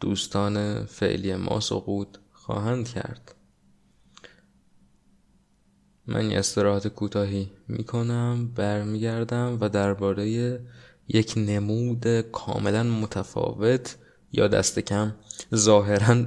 [0.00, 3.34] دوستان فعلی ما سقوط خواهند کرد.
[6.06, 10.60] من استراحت کوتاهی می‌کنم برمیگردم و درباره
[11.08, 13.96] یک نمود کاملا متفاوت
[14.32, 15.14] یا دست کم
[15.54, 16.24] ظاهرا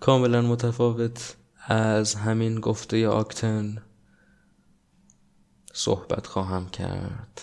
[0.00, 1.36] کاملا متفاوت
[1.68, 3.82] از همین گفته آکتن
[5.72, 7.40] صحبت خواهم کرد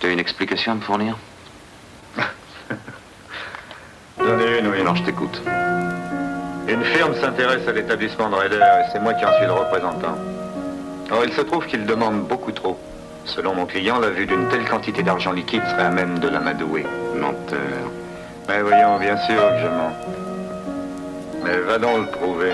[0.00, 1.18] Tu as une explication à me fournir
[4.18, 4.82] Donnez une, oui.
[4.82, 5.36] Non, je t'écoute.
[6.68, 10.16] Une firme s'intéresse à l'établissement de Raider et c'est moi qui en suis le représentant.
[11.10, 12.78] Or, il se trouve qu'il demande beaucoup trop.
[13.24, 16.84] Selon mon client, la vue d'une telle quantité d'argent liquide serait à même de l'amadouer.
[17.14, 17.58] Menteur.
[18.48, 19.92] Mais voyons, bien sûr que je mens.
[21.44, 22.52] Mais va donc le prouver.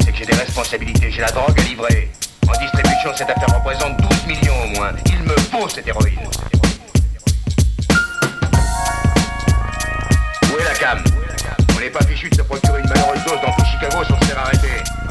[0.00, 2.10] C'est que j'ai des responsabilités, j'ai la drogue à livrer.
[2.48, 4.92] En distribution, cette affaire représente 12 millions au moins.
[5.06, 6.18] Il me faut cette héroïne.
[10.50, 11.04] Où est la cam?
[11.76, 14.24] On n'est pas fichu de se procurer une malheureuse dose dans tout Chicago sans se
[14.24, 15.01] faire arrêter.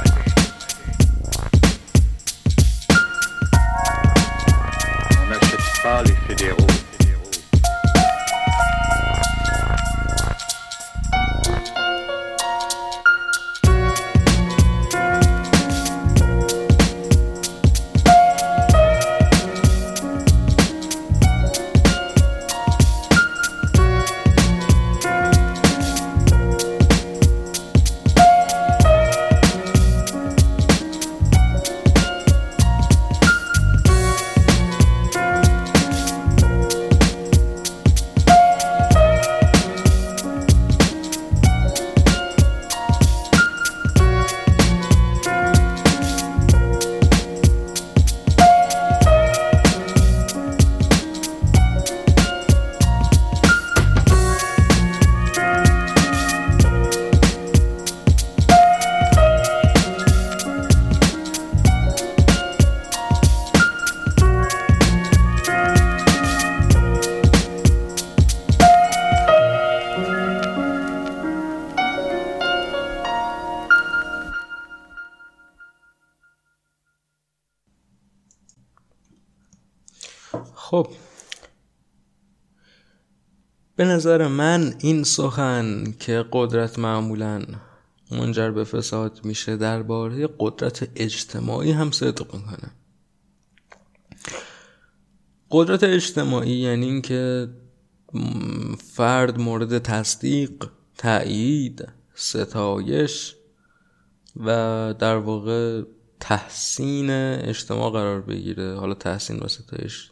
[84.01, 87.41] نظر من این سخن که قدرت معمولا
[88.11, 92.71] منجر به فساد میشه درباره قدرت اجتماعی هم صدق می‌کنه.
[95.51, 97.49] قدرت اجتماعی یعنی اینکه
[98.93, 100.65] فرد مورد تصدیق
[100.97, 103.35] تأیید ستایش
[104.35, 104.47] و
[104.99, 105.81] در واقع
[106.19, 108.75] تحسین اجتماع قرار بگیره.
[108.75, 110.11] حالا تحسین و ستایش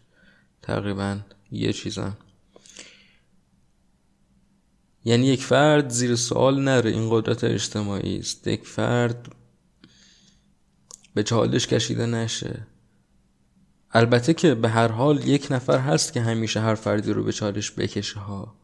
[0.62, 1.18] تقریبا
[1.52, 2.18] یه چیزن.
[5.06, 8.48] یعنی یک فرد زیر سوال نره این قدرت اجتماعی است.
[8.48, 9.36] یک فرد
[11.14, 12.68] به چالش کشیده نشه.
[13.92, 17.72] البته که به هر حال یک نفر هست که همیشه هر فردی رو به چالش
[17.72, 18.56] بکشه ها.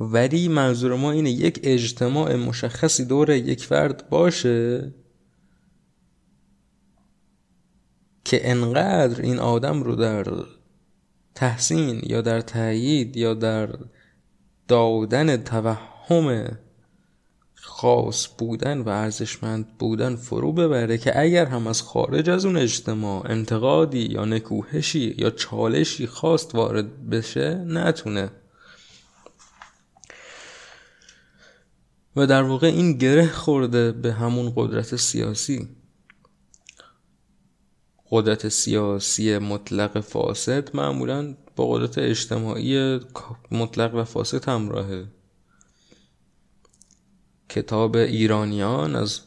[0.00, 4.92] ولی منظور ما اینه یک اجتماع مشخصی دور یک فرد باشه
[8.24, 10.24] که انقدر این آدم رو در
[11.34, 13.78] تحسین یا در تأیید یا در
[14.70, 16.48] دادن توهم
[17.54, 23.30] خاص بودن و ارزشمند بودن فرو ببره که اگر هم از خارج از اون اجتماع
[23.30, 28.30] انتقادی یا نکوهشی یا چالشی خواست وارد بشه نتونه.
[32.16, 35.68] و در واقع این گره خورده به همون قدرت سیاسی.
[38.10, 43.00] قدرت سیاسی مطلق فاسد معمولا با قدرت اجتماعی
[43.50, 45.04] مطلق و فاسد همراهه.
[47.48, 49.20] کتاب ایرانیان از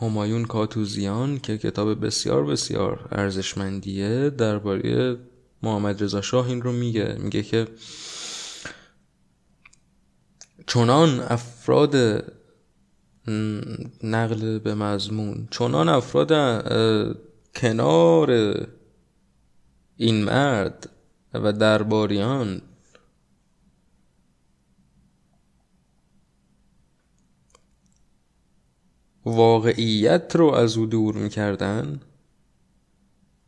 [0.00, 5.16] همایون کاتوزیان که کتاب بسیار بسیار ارزشمندیه درباره
[5.62, 7.16] محمد رضا شاه این رو میگه.
[7.20, 7.68] میگه که
[10.66, 11.96] چنان افراد
[14.02, 16.32] نقل به مضمون چنان افراد
[17.56, 18.30] کنار
[19.96, 20.90] این مرد
[21.34, 22.62] و درباریان
[29.24, 32.00] واقعیت رو از او دور می‌کردن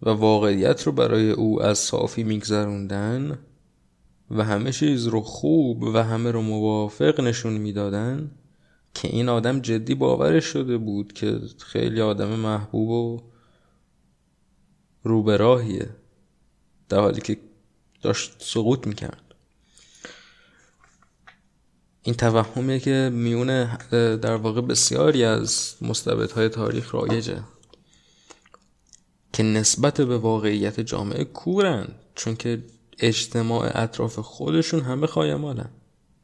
[0.03, 3.39] و واقعیت رو برای او از صافی میگذروندن
[4.31, 8.31] و همه چیز رو خوب و همه رو موافق نشون می‌دادن
[8.95, 13.28] که این آدم جدی باورش شده بود که خیلی آدم محبوب و
[15.03, 15.89] روبراهیه
[16.89, 17.37] در حالی که
[18.03, 19.23] داشت سقوط می‌کرد.
[22.03, 23.79] این توهمیه که میونه
[24.17, 27.43] در واقع بسیاری از مستبدهای تاریخ رایجه.
[29.33, 32.65] که نسبت به واقعیت جامعه کورن چون که
[32.99, 35.71] اجتماع اطراف خودشون همه خایمالن.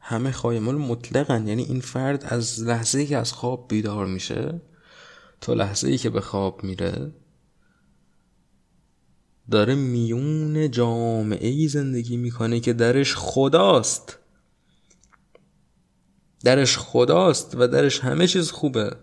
[0.00, 1.46] همه خایمال مطلقن.
[1.46, 4.60] یعنی این فرد از لحظه ای که از خواب بیدار میشه
[5.40, 7.12] تا لحظه ای که به خواب میره
[9.50, 14.18] داره میون جامعه ای زندگی می‌کنه که درش خداست.
[16.44, 18.96] درش خداست و درش همه چیز خوبه.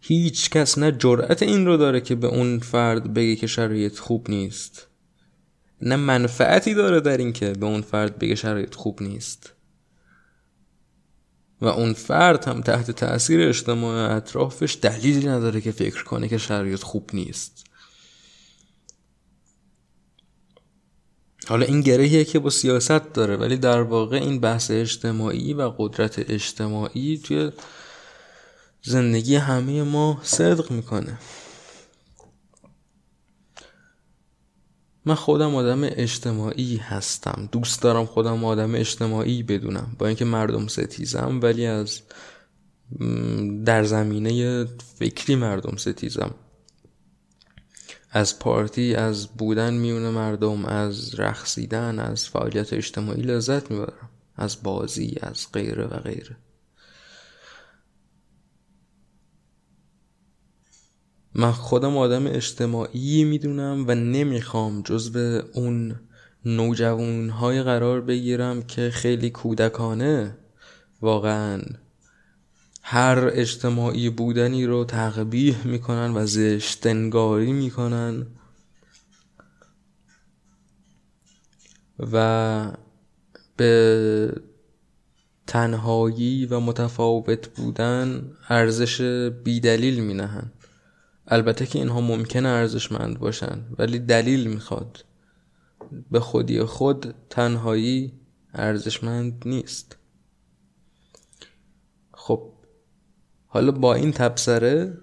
[0.00, 4.30] هیچ کس نه جرأت این رو داره که به اون فرد بگه که شرایط خوب
[4.30, 4.88] نیست.
[5.82, 9.52] نه منفعتی داره در این که به اون فرد بگه شرایط خوب نیست.
[11.60, 16.82] و اون فرد هم تحت تاثیر اجتماع اطرافش دلیلی نداره که فکر کنه که شرایط
[16.82, 17.64] خوب نیست.
[21.48, 26.30] حالا این گرهیه که با سیاست داره ولی در واقع این بحث اجتماعی و قدرت
[26.30, 27.52] اجتماعی توی
[28.82, 31.18] زندگی همه ما صدق می‌کنه.
[35.04, 37.48] من خودم آدم اجتماعی هستم.
[37.52, 39.96] دوست دارم خودم آدم اجتماعی بدونم.
[39.98, 42.00] با اینکه مردم ستیزم ولی از
[43.64, 44.64] در زمینه
[44.98, 46.34] فکری مردم ستیزم.
[48.14, 54.10] از پارتی از بودن میون مردم از رقصیدن از فعالیت اجتماعی لذت می‌برم.
[54.36, 56.36] از بازی از غیره و غیره.
[61.34, 66.00] من خودم آدم اجتماعی می‌دونم و نمی‌خوام جزو اون
[66.44, 70.36] نوجوان های قرار بگیرم که خیلی کودکانه.
[71.00, 71.62] واقعا
[72.82, 78.26] هر اجتماعی بودنی رو تقبیح می‌کنن و زشتنگاری می‌کنن.
[82.12, 82.72] و
[83.56, 84.42] به
[85.46, 89.00] تنهایی و متفاوت بودن ارزش
[89.44, 90.52] بیدلیل مینهن
[91.26, 95.04] البته که اینها ممکنه ارزشمند باشن ولی دلیل می‌خواد.
[96.10, 98.12] به خودی خود تنهایی
[98.54, 99.96] ارزشمند نیست
[102.14, 102.52] خب
[103.52, 104.98] حالا با این تبصره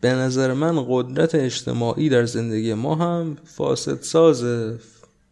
[0.00, 4.44] به نظر من قدرت اجتماعی در زندگی ما هم فاسد ساز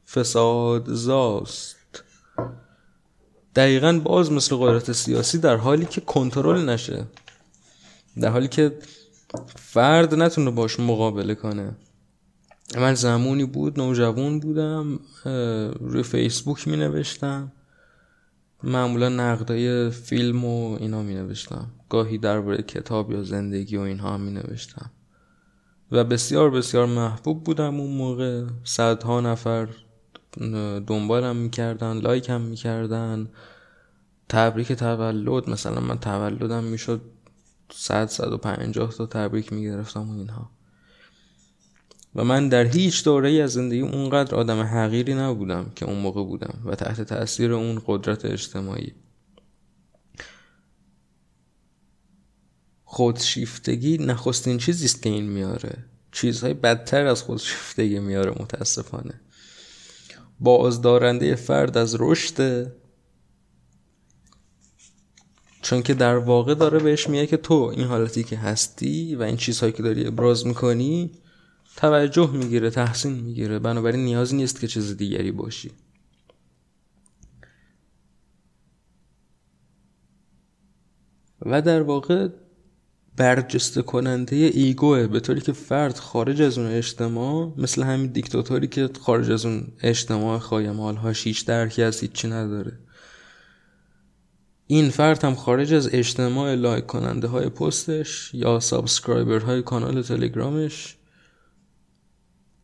[0.07, 1.77] فساد زاست.
[3.57, 7.05] دقیقا باز مثل قدرت سیاسی در حالی که کنترل نشه
[8.21, 8.79] در حالی که
[9.57, 11.77] فرد نتونه باش مقابله کنه.
[12.77, 15.01] من زمانی بود نوجوان بودم
[15.81, 17.53] روی فیسبوک می نوشتم.
[18.63, 24.31] معمولا نقدای فیلم و اینا می نوشتم گاهی درباره کتاب یا زندگی و اینها می
[24.31, 24.91] نوشتم
[25.93, 28.45] و بسیار بسیار محبوب بودم اون موقع.
[28.65, 29.69] صدها نفر
[30.87, 33.29] دنبالم می‌کردن لایک هم می‌کردن.
[34.29, 37.01] تبریک تولد مثلا من تولدم می‌شد
[37.73, 40.51] صد صد و پنجاه تا تبریک می‌گرفتم و اینها.
[42.17, 46.63] و من در هیچ دوره از زندگی اونقدر آدم حقیری نبودم که اون موقع بودم
[46.65, 48.93] و تحت تاثیر اون قدرت اجتماعی.
[52.85, 55.85] خودشیفتگی نخستین چیزی است که این میاره.
[56.13, 59.21] چیزهای بدتر از خودشیفتگی میاره متاسفانه.
[60.41, 62.73] بازدارنده فرد از رشد
[65.63, 69.37] چون که در واقع داره بهش میگه که تو این حالتی که هستی و این
[69.37, 71.13] چیزهایی که داری ابراز می‌کنی
[71.77, 73.59] توجه می‌گیره تحسین می‌گیره.
[73.59, 75.71] بنابراین نیازی نیست که چیز دیگری باشی.
[81.43, 82.29] و در واقع
[83.17, 88.91] برجسته کننده ایگوه به طوری که فرد خارج از اون اجتماع مثل همین دیکتاتوری که
[89.01, 92.79] خارج از اون اجتماع خایه‌مال هاش هیچ درکی از هیچی نداره.
[94.67, 100.97] این فرد هم خارج از اجتماع like کننده های پستش یا subscriber های کانال تلگرامش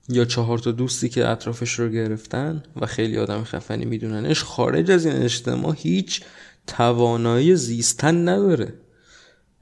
[0.09, 5.07] یا چهار تا دوستی که اطرافش رو گرفتن و خیلی آدم خفنی میدوننش خارج از
[5.07, 6.22] این اجتماع هیچ
[6.66, 8.74] توانایی زیستن نداره.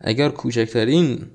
[0.01, 1.26] اگر کوچکترین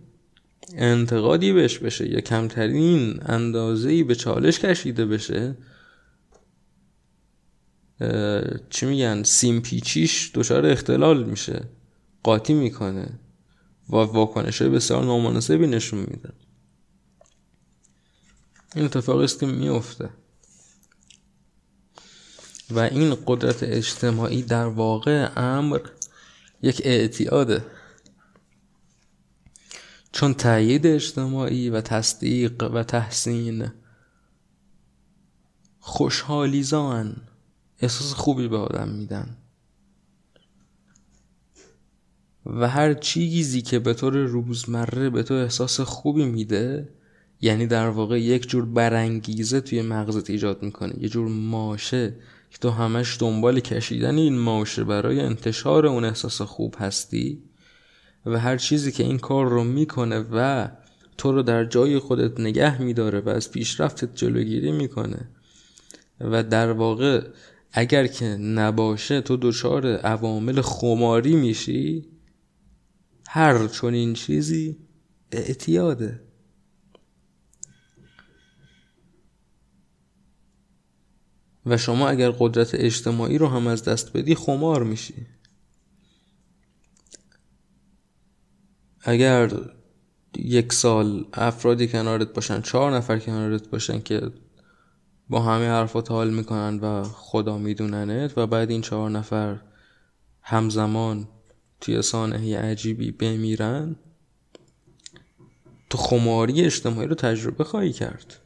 [0.74, 5.58] انتقادی بهش بشه یا کمترین اندازه‌ای به چالش کشیده بشه
[8.70, 11.64] چی میگن سیم پیچیش دچار اختلال میشه
[12.24, 13.20] قاطی می‌کنه
[13.90, 16.30] و واکنش بسیار نامناسبی نشون میده.
[18.76, 20.10] این اتفاقی است که میفته
[22.70, 25.80] و این قدرت اجتماعی در واقع امر
[26.62, 27.66] یک اعتیاده.
[30.12, 33.72] چون تأیید اجتماعی و تصدیق و تحسین
[35.80, 37.22] خوشحالیزان
[37.80, 39.38] احساس خوبی به آدم میدن.
[42.46, 46.95] و هر چیزی که به طور روزمره به تو احساس خوبی میده
[47.42, 50.94] یعنی در واقع یک جور برانگیزه توی مغزت ایجاد می‌کنه.
[51.00, 52.16] یه جور ماشه
[52.52, 57.44] که تو همش دنبال کشیدن این ماشه برای انتشار اون احساس خوب هستی
[58.26, 60.68] و هر چیزی که این کار رو می‌کنه و
[61.18, 65.30] تو رو در جای خودت نگه میداره و از پیشرفتت جلوگیری می‌کنه
[66.22, 67.28] و در واقع
[67.72, 72.06] اگر که نباشه تو دچار عوامل خماری میشی
[73.28, 74.78] هر چنین چیزی
[75.32, 76.25] اعتیاده.
[81.66, 85.26] و شما اگر قدرت اجتماعی رو هم از دست بدی خمار میشی.
[89.02, 89.52] اگر
[90.38, 94.32] یک سال افرادی کنارت باشن چهار نفر کنارت باشن که
[95.30, 99.62] با همه حرفات حال می‌کنن و خدا میدوننت و بعد این چهار نفر
[100.42, 101.28] همزمان
[101.82, 103.96] توی سانحه عجیبی بمیرن
[105.90, 108.45] تو خماری اجتماعی رو تجربه خواهی کرد.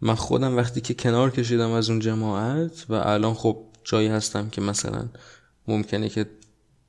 [0.00, 4.60] من خودم وقتی که کنار کشیدم از اون جماعت و الان خب جایی هستم که
[4.60, 5.08] مثلا
[5.68, 6.26] ممکنه که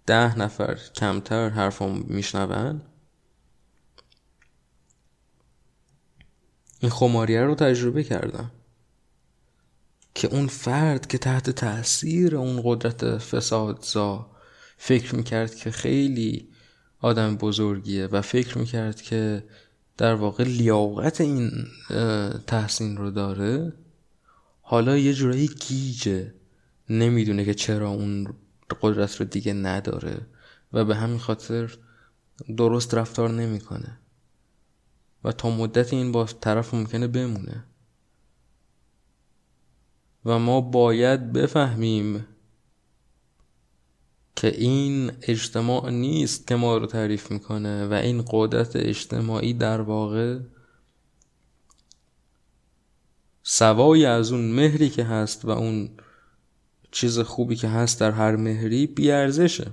[0.05, 2.81] ده نفر کمتر حرفم میشنون.
[6.79, 8.51] این خماریه رو تجربه کردم
[10.15, 14.31] که اون فرد که تحت تاثیر اون قدرت فسادزا
[14.77, 16.49] فکر می‌کرد که خیلی
[16.99, 19.43] آدم بزرگیه و فکر می‌کرد که
[20.01, 21.67] در واقع لیاقت این
[22.47, 23.73] تحسین رو داره.
[24.61, 26.33] حالا یه جورایی گیجه.
[26.89, 28.33] نمی‌دونه که چرا اون
[28.81, 30.27] قدرت رو دیگه نداره
[30.73, 31.77] و به همین خاطر
[32.57, 33.99] درست رفتار نمی‌کنه.
[35.23, 37.63] و تا مدت این با طرف ممکنه بمونه.
[40.25, 42.27] و ما باید بفهمیم
[44.41, 50.39] که این اجتماع نیست که ما رو تعریف می‌کنه و این قدرت اجتماعی در واقع
[53.43, 55.89] سوای از اون مهری که هست و اون
[56.91, 59.71] چیز خوبی که هست در هر مهری بیارزشه.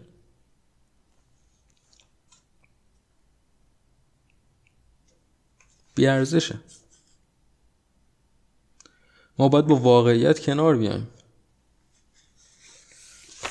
[5.94, 6.60] بیارزشه.
[9.38, 11.08] ما باید با واقعیت کنار بیایم.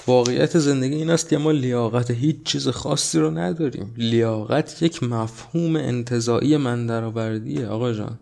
[0.07, 3.93] واقعیت زندگی این است که ما لیاقت هیچ چیز خاصی رو نداریم.
[3.97, 8.19] لیاقت یک مفهوم انتظاعی من درآوردیه آقا جان.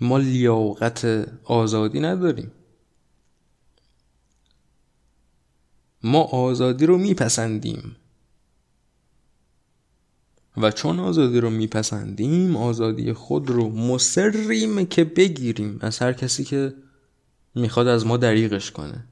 [0.00, 2.52] ما لیاقت آزادی نداریم.
[6.02, 7.96] ما آزادی رو میپسندیم.
[10.56, 15.78] و چون آزادی رو میپسندیم آزادی خود رو مصریم که بگیریم.
[15.80, 16.74] از هر کسی که
[17.56, 19.04] می‌خواد از ما دریغش کنه.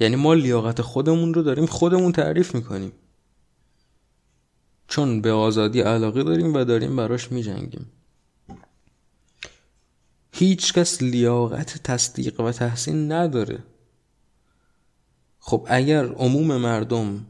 [0.00, 2.92] یعنی ما لیاقت خودمون رو داریم خودمون تعریف می‌کنیم.
[4.88, 7.86] چون به آزادی علاقه داریم و داریم براش میجنگیم.
[10.32, 13.58] هیچ کس لیاقت تصدیق و تحسین نداره.
[15.38, 17.26] خب اگر عموم مردم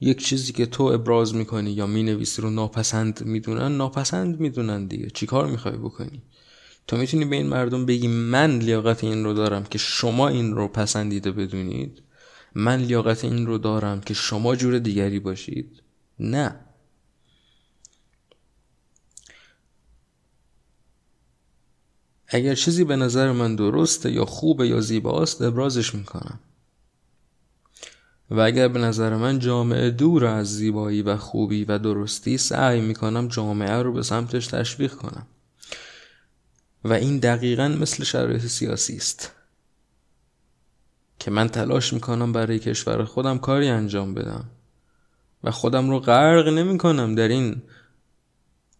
[0.00, 5.10] یک چیزی که تو ابراز می‌کنی یا می‌نویسی رو ناپسند می‌دونن ناپسند می‌دونن دیگه.
[5.10, 6.22] چیکار می‌خوای بکنی؟
[6.86, 10.68] تو می‌تونی به این مردم بگی من لیاقت این رو دارم که شما این رو
[10.68, 12.02] پسندیده بدونید؟
[12.54, 15.82] من لیاقت این رو دارم که شما جور دیگری باشید؟
[16.20, 16.60] نه.
[22.28, 26.40] اگر چیزی به نظر من درسته یا خوبه یا زیباست ابرازش می‌کنم.
[28.30, 33.28] و اگر به نظر من جامعه دور از زیبایی و خوبی و درستی سعی می‌کنم
[33.28, 35.26] جامعه رو به سمتش تشویق کنم.
[36.84, 39.32] و این دقیقا مثل شرایط سیاسی است
[41.18, 44.44] که من تلاش می‌کنم برای کشور خودم کاری انجام بدم
[45.44, 47.62] و خودم رو غرق نمی کنم در این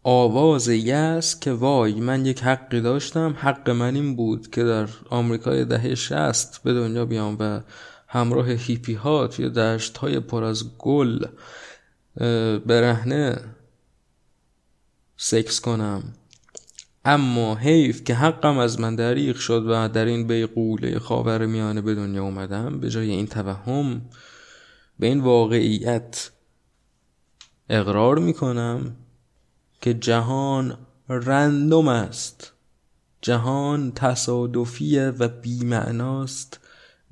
[0.02, 5.64] آواز یس که وای من یک حقی داشتم حق من این بود که در آمریکای
[5.64, 7.60] دهه شست به دنیا بیام و
[8.08, 11.26] همراه هیپی ها توی دشت های پر از گل
[12.66, 13.40] برهنه
[15.16, 16.02] سکس کنم.
[17.04, 21.94] اما حیف که حقم از من دریغ شد و در این بیقوله خاور میانه به
[21.94, 24.02] دنیا اومدم به جای این توهم
[24.98, 26.30] به این واقعیت
[27.68, 28.96] اقرار می‌کنم
[29.80, 30.78] که جهان
[31.08, 32.52] رندوم است.
[33.22, 36.60] جهان تصادفیه و بیمعناست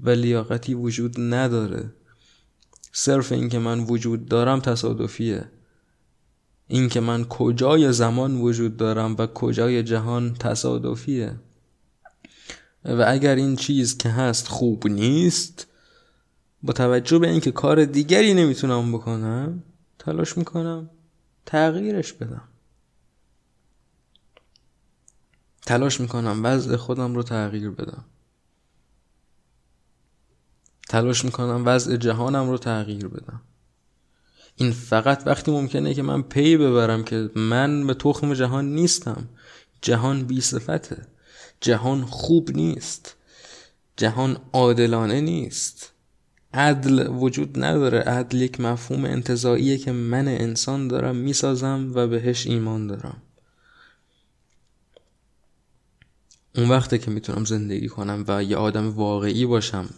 [0.00, 1.92] و لیاقتی وجود نداره.
[2.92, 5.50] صرف اینکه من وجود دارم تصادفیه.
[6.68, 11.40] اینکه من کجای زمان وجود دارم و کجای جهان تصادفیه.
[12.84, 15.66] و اگر این چیز که هست خوب نیست
[16.62, 19.62] با توجه به اینکه کار دیگری نمی‌تونم بکنم
[19.98, 20.90] تلاش می‌کنم
[21.46, 22.48] تغییرش بدم.
[25.66, 28.04] تلاش می‌کنم وضع خودم رو تغییر بدم.
[30.88, 33.40] تلاش می‌کنم وضع جهانم رو تغییر بدم.
[34.56, 39.28] این فقط وقتی ممکنه که من پی ببرم که من به تخم جهان نیستم.
[39.82, 41.06] جهان بی صفته.
[41.60, 43.16] جهان خوب نیست.
[43.96, 45.92] جهان عادلانه نیست.
[46.54, 47.98] عدل وجود نداره.
[47.98, 53.22] عدل یک مفهوم انتظاییه که من انسان دارم می‌سازم و بهش ایمان دارم.
[56.56, 59.88] اون وقته که می‌تونم زندگی کنم و یه آدم واقعی باشم.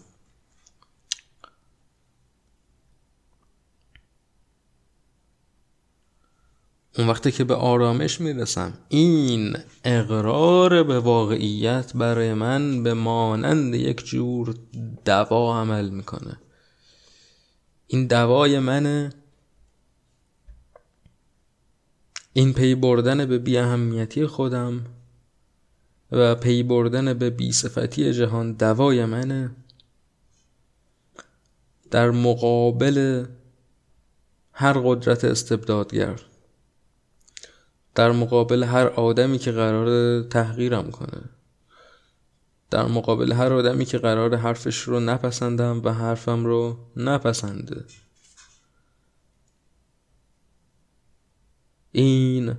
[6.99, 14.05] اون وقتی که به آرامش می‌رسم این اقرار به واقعیت برای من به مانند یک
[14.05, 14.55] جور
[15.05, 16.39] دوا عمل می‌کنه.
[17.87, 19.13] این دوای منه.
[22.33, 24.87] این پی بردن به بی اهمیتی خودم
[26.13, 29.51] و پی بردن به بی صفتی جهان دوای منه.
[31.91, 33.27] در مقابل
[34.53, 36.21] هر قدرت استبدادگر.
[37.95, 41.23] در مقابل هر آدمی که قرار تحقیرم کنه.
[42.71, 47.85] در مقابل هر آدمی که قرار حرفش رو نپسندم و حرفم رو نپسنده.
[51.93, 52.55] این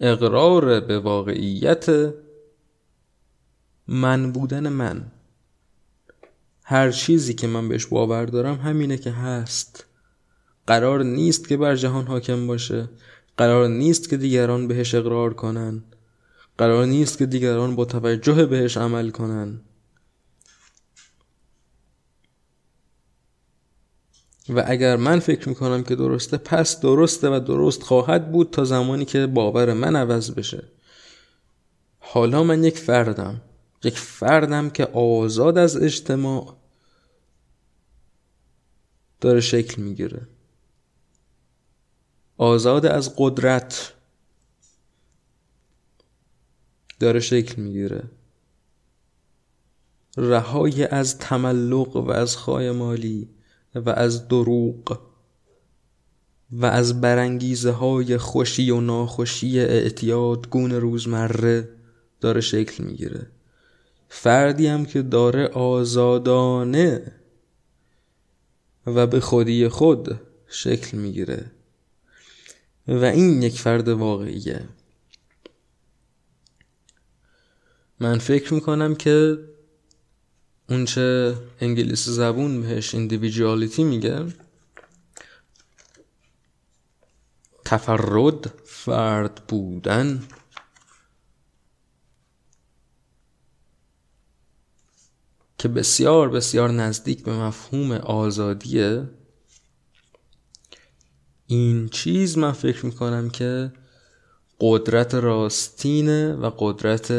[0.00, 2.14] اقرار به واقعیت
[3.88, 5.12] من بودن من.
[6.62, 9.84] هر چیزی که من بهش باور دارم همینه که هست.
[10.66, 12.88] قرار نیست که بر جهان حاکم باشه.
[13.36, 15.84] قرار نیست که دیگران بهش اقرار کنن.
[16.58, 19.60] قرار نیست که دیگران با توجه بهش عمل کنن.
[24.48, 29.04] و اگر من فکر می‌کنم که درسته پس درسته و درست خواهد بود تا زمانی
[29.04, 30.64] که باور من عوض بشه.
[31.98, 33.42] حالا من یک فردم.
[33.84, 36.56] یک فردم که آزاد از اجتماع
[39.20, 40.28] داره شکل می‌گیره.
[42.36, 43.92] آزاد از قدرت.
[47.00, 48.02] داره شکل می‌گیره.
[50.16, 53.28] رهای از تملق و از خای مالی
[53.74, 55.00] و از دروغ
[56.52, 61.68] و از برانگیزه های خوشی و ناخوشی اعتیاد گون روزمره
[62.20, 63.26] داره شکل می‌گیره.
[64.08, 67.12] فردی هم که داره آزادانه
[68.86, 71.50] و به خودی خود شکل می‌گیره.
[72.88, 74.68] و این یک فرد واقعیه.
[78.00, 79.38] من فکر می‌کنم که
[80.68, 84.26] اونچه انگلیسی زبون بهش ایندیویدوالیتی میگه
[87.64, 90.28] تفرد فرد بودن.
[95.58, 99.08] که بسیار بسیار نزدیک به مفهوم آزادیه.
[101.46, 103.72] این چیز من فکر می‌کنم که
[104.60, 107.12] قدرت راستینه و قدرت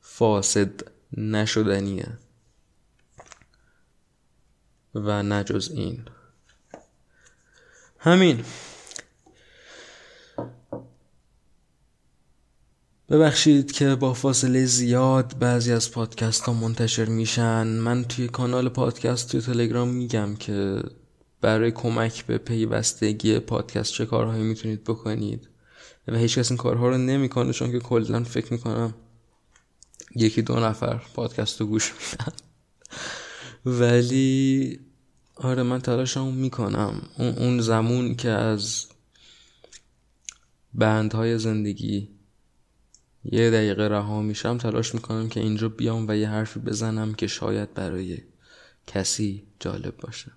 [0.00, 0.70] فاسد
[1.16, 2.18] نشدنیه.
[4.94, 6.02] و نجز این.
[7.98, 8.44] همین.
[13.08, 17.66] ببخشید که با فاصله زیاد بعضی از پادکست ها منتشر میشن.
[17.66, 20.82] من توی کانال پادکست توی تلگرام میگم که
[21.46, 25.48] برای کمک به پیوستگی پادکست چه کارهایی می‌تونید بکنید.
[26.08, 28.94] و هیچ کس این کارها رو نمی‌کنه چون که کلا فکر می‌کنم
[30.16, 32.32] یکی دو نفر پادکست رو گوش میدن.
[33.66, 34.80] ولی
[35.34, 37.02] آره من تلاشمو می‌کنم.
[37.18, 38.86] اون زمون که از
[40.74, 42.08] بندهای زندگی
[43.24, 47.74] یه دقیقه رها میشم تلاش می‌کنم که اینجا بیام و یه حرفی بزنم که شاید
[47.74, 48.18] برای
[48.86, 50.32] کسی جالب باشه.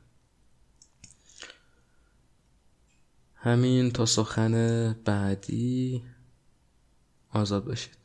[3.41, 6.03] همین تا سخن بعدی
[7.33, 7.98] آزاد باشید.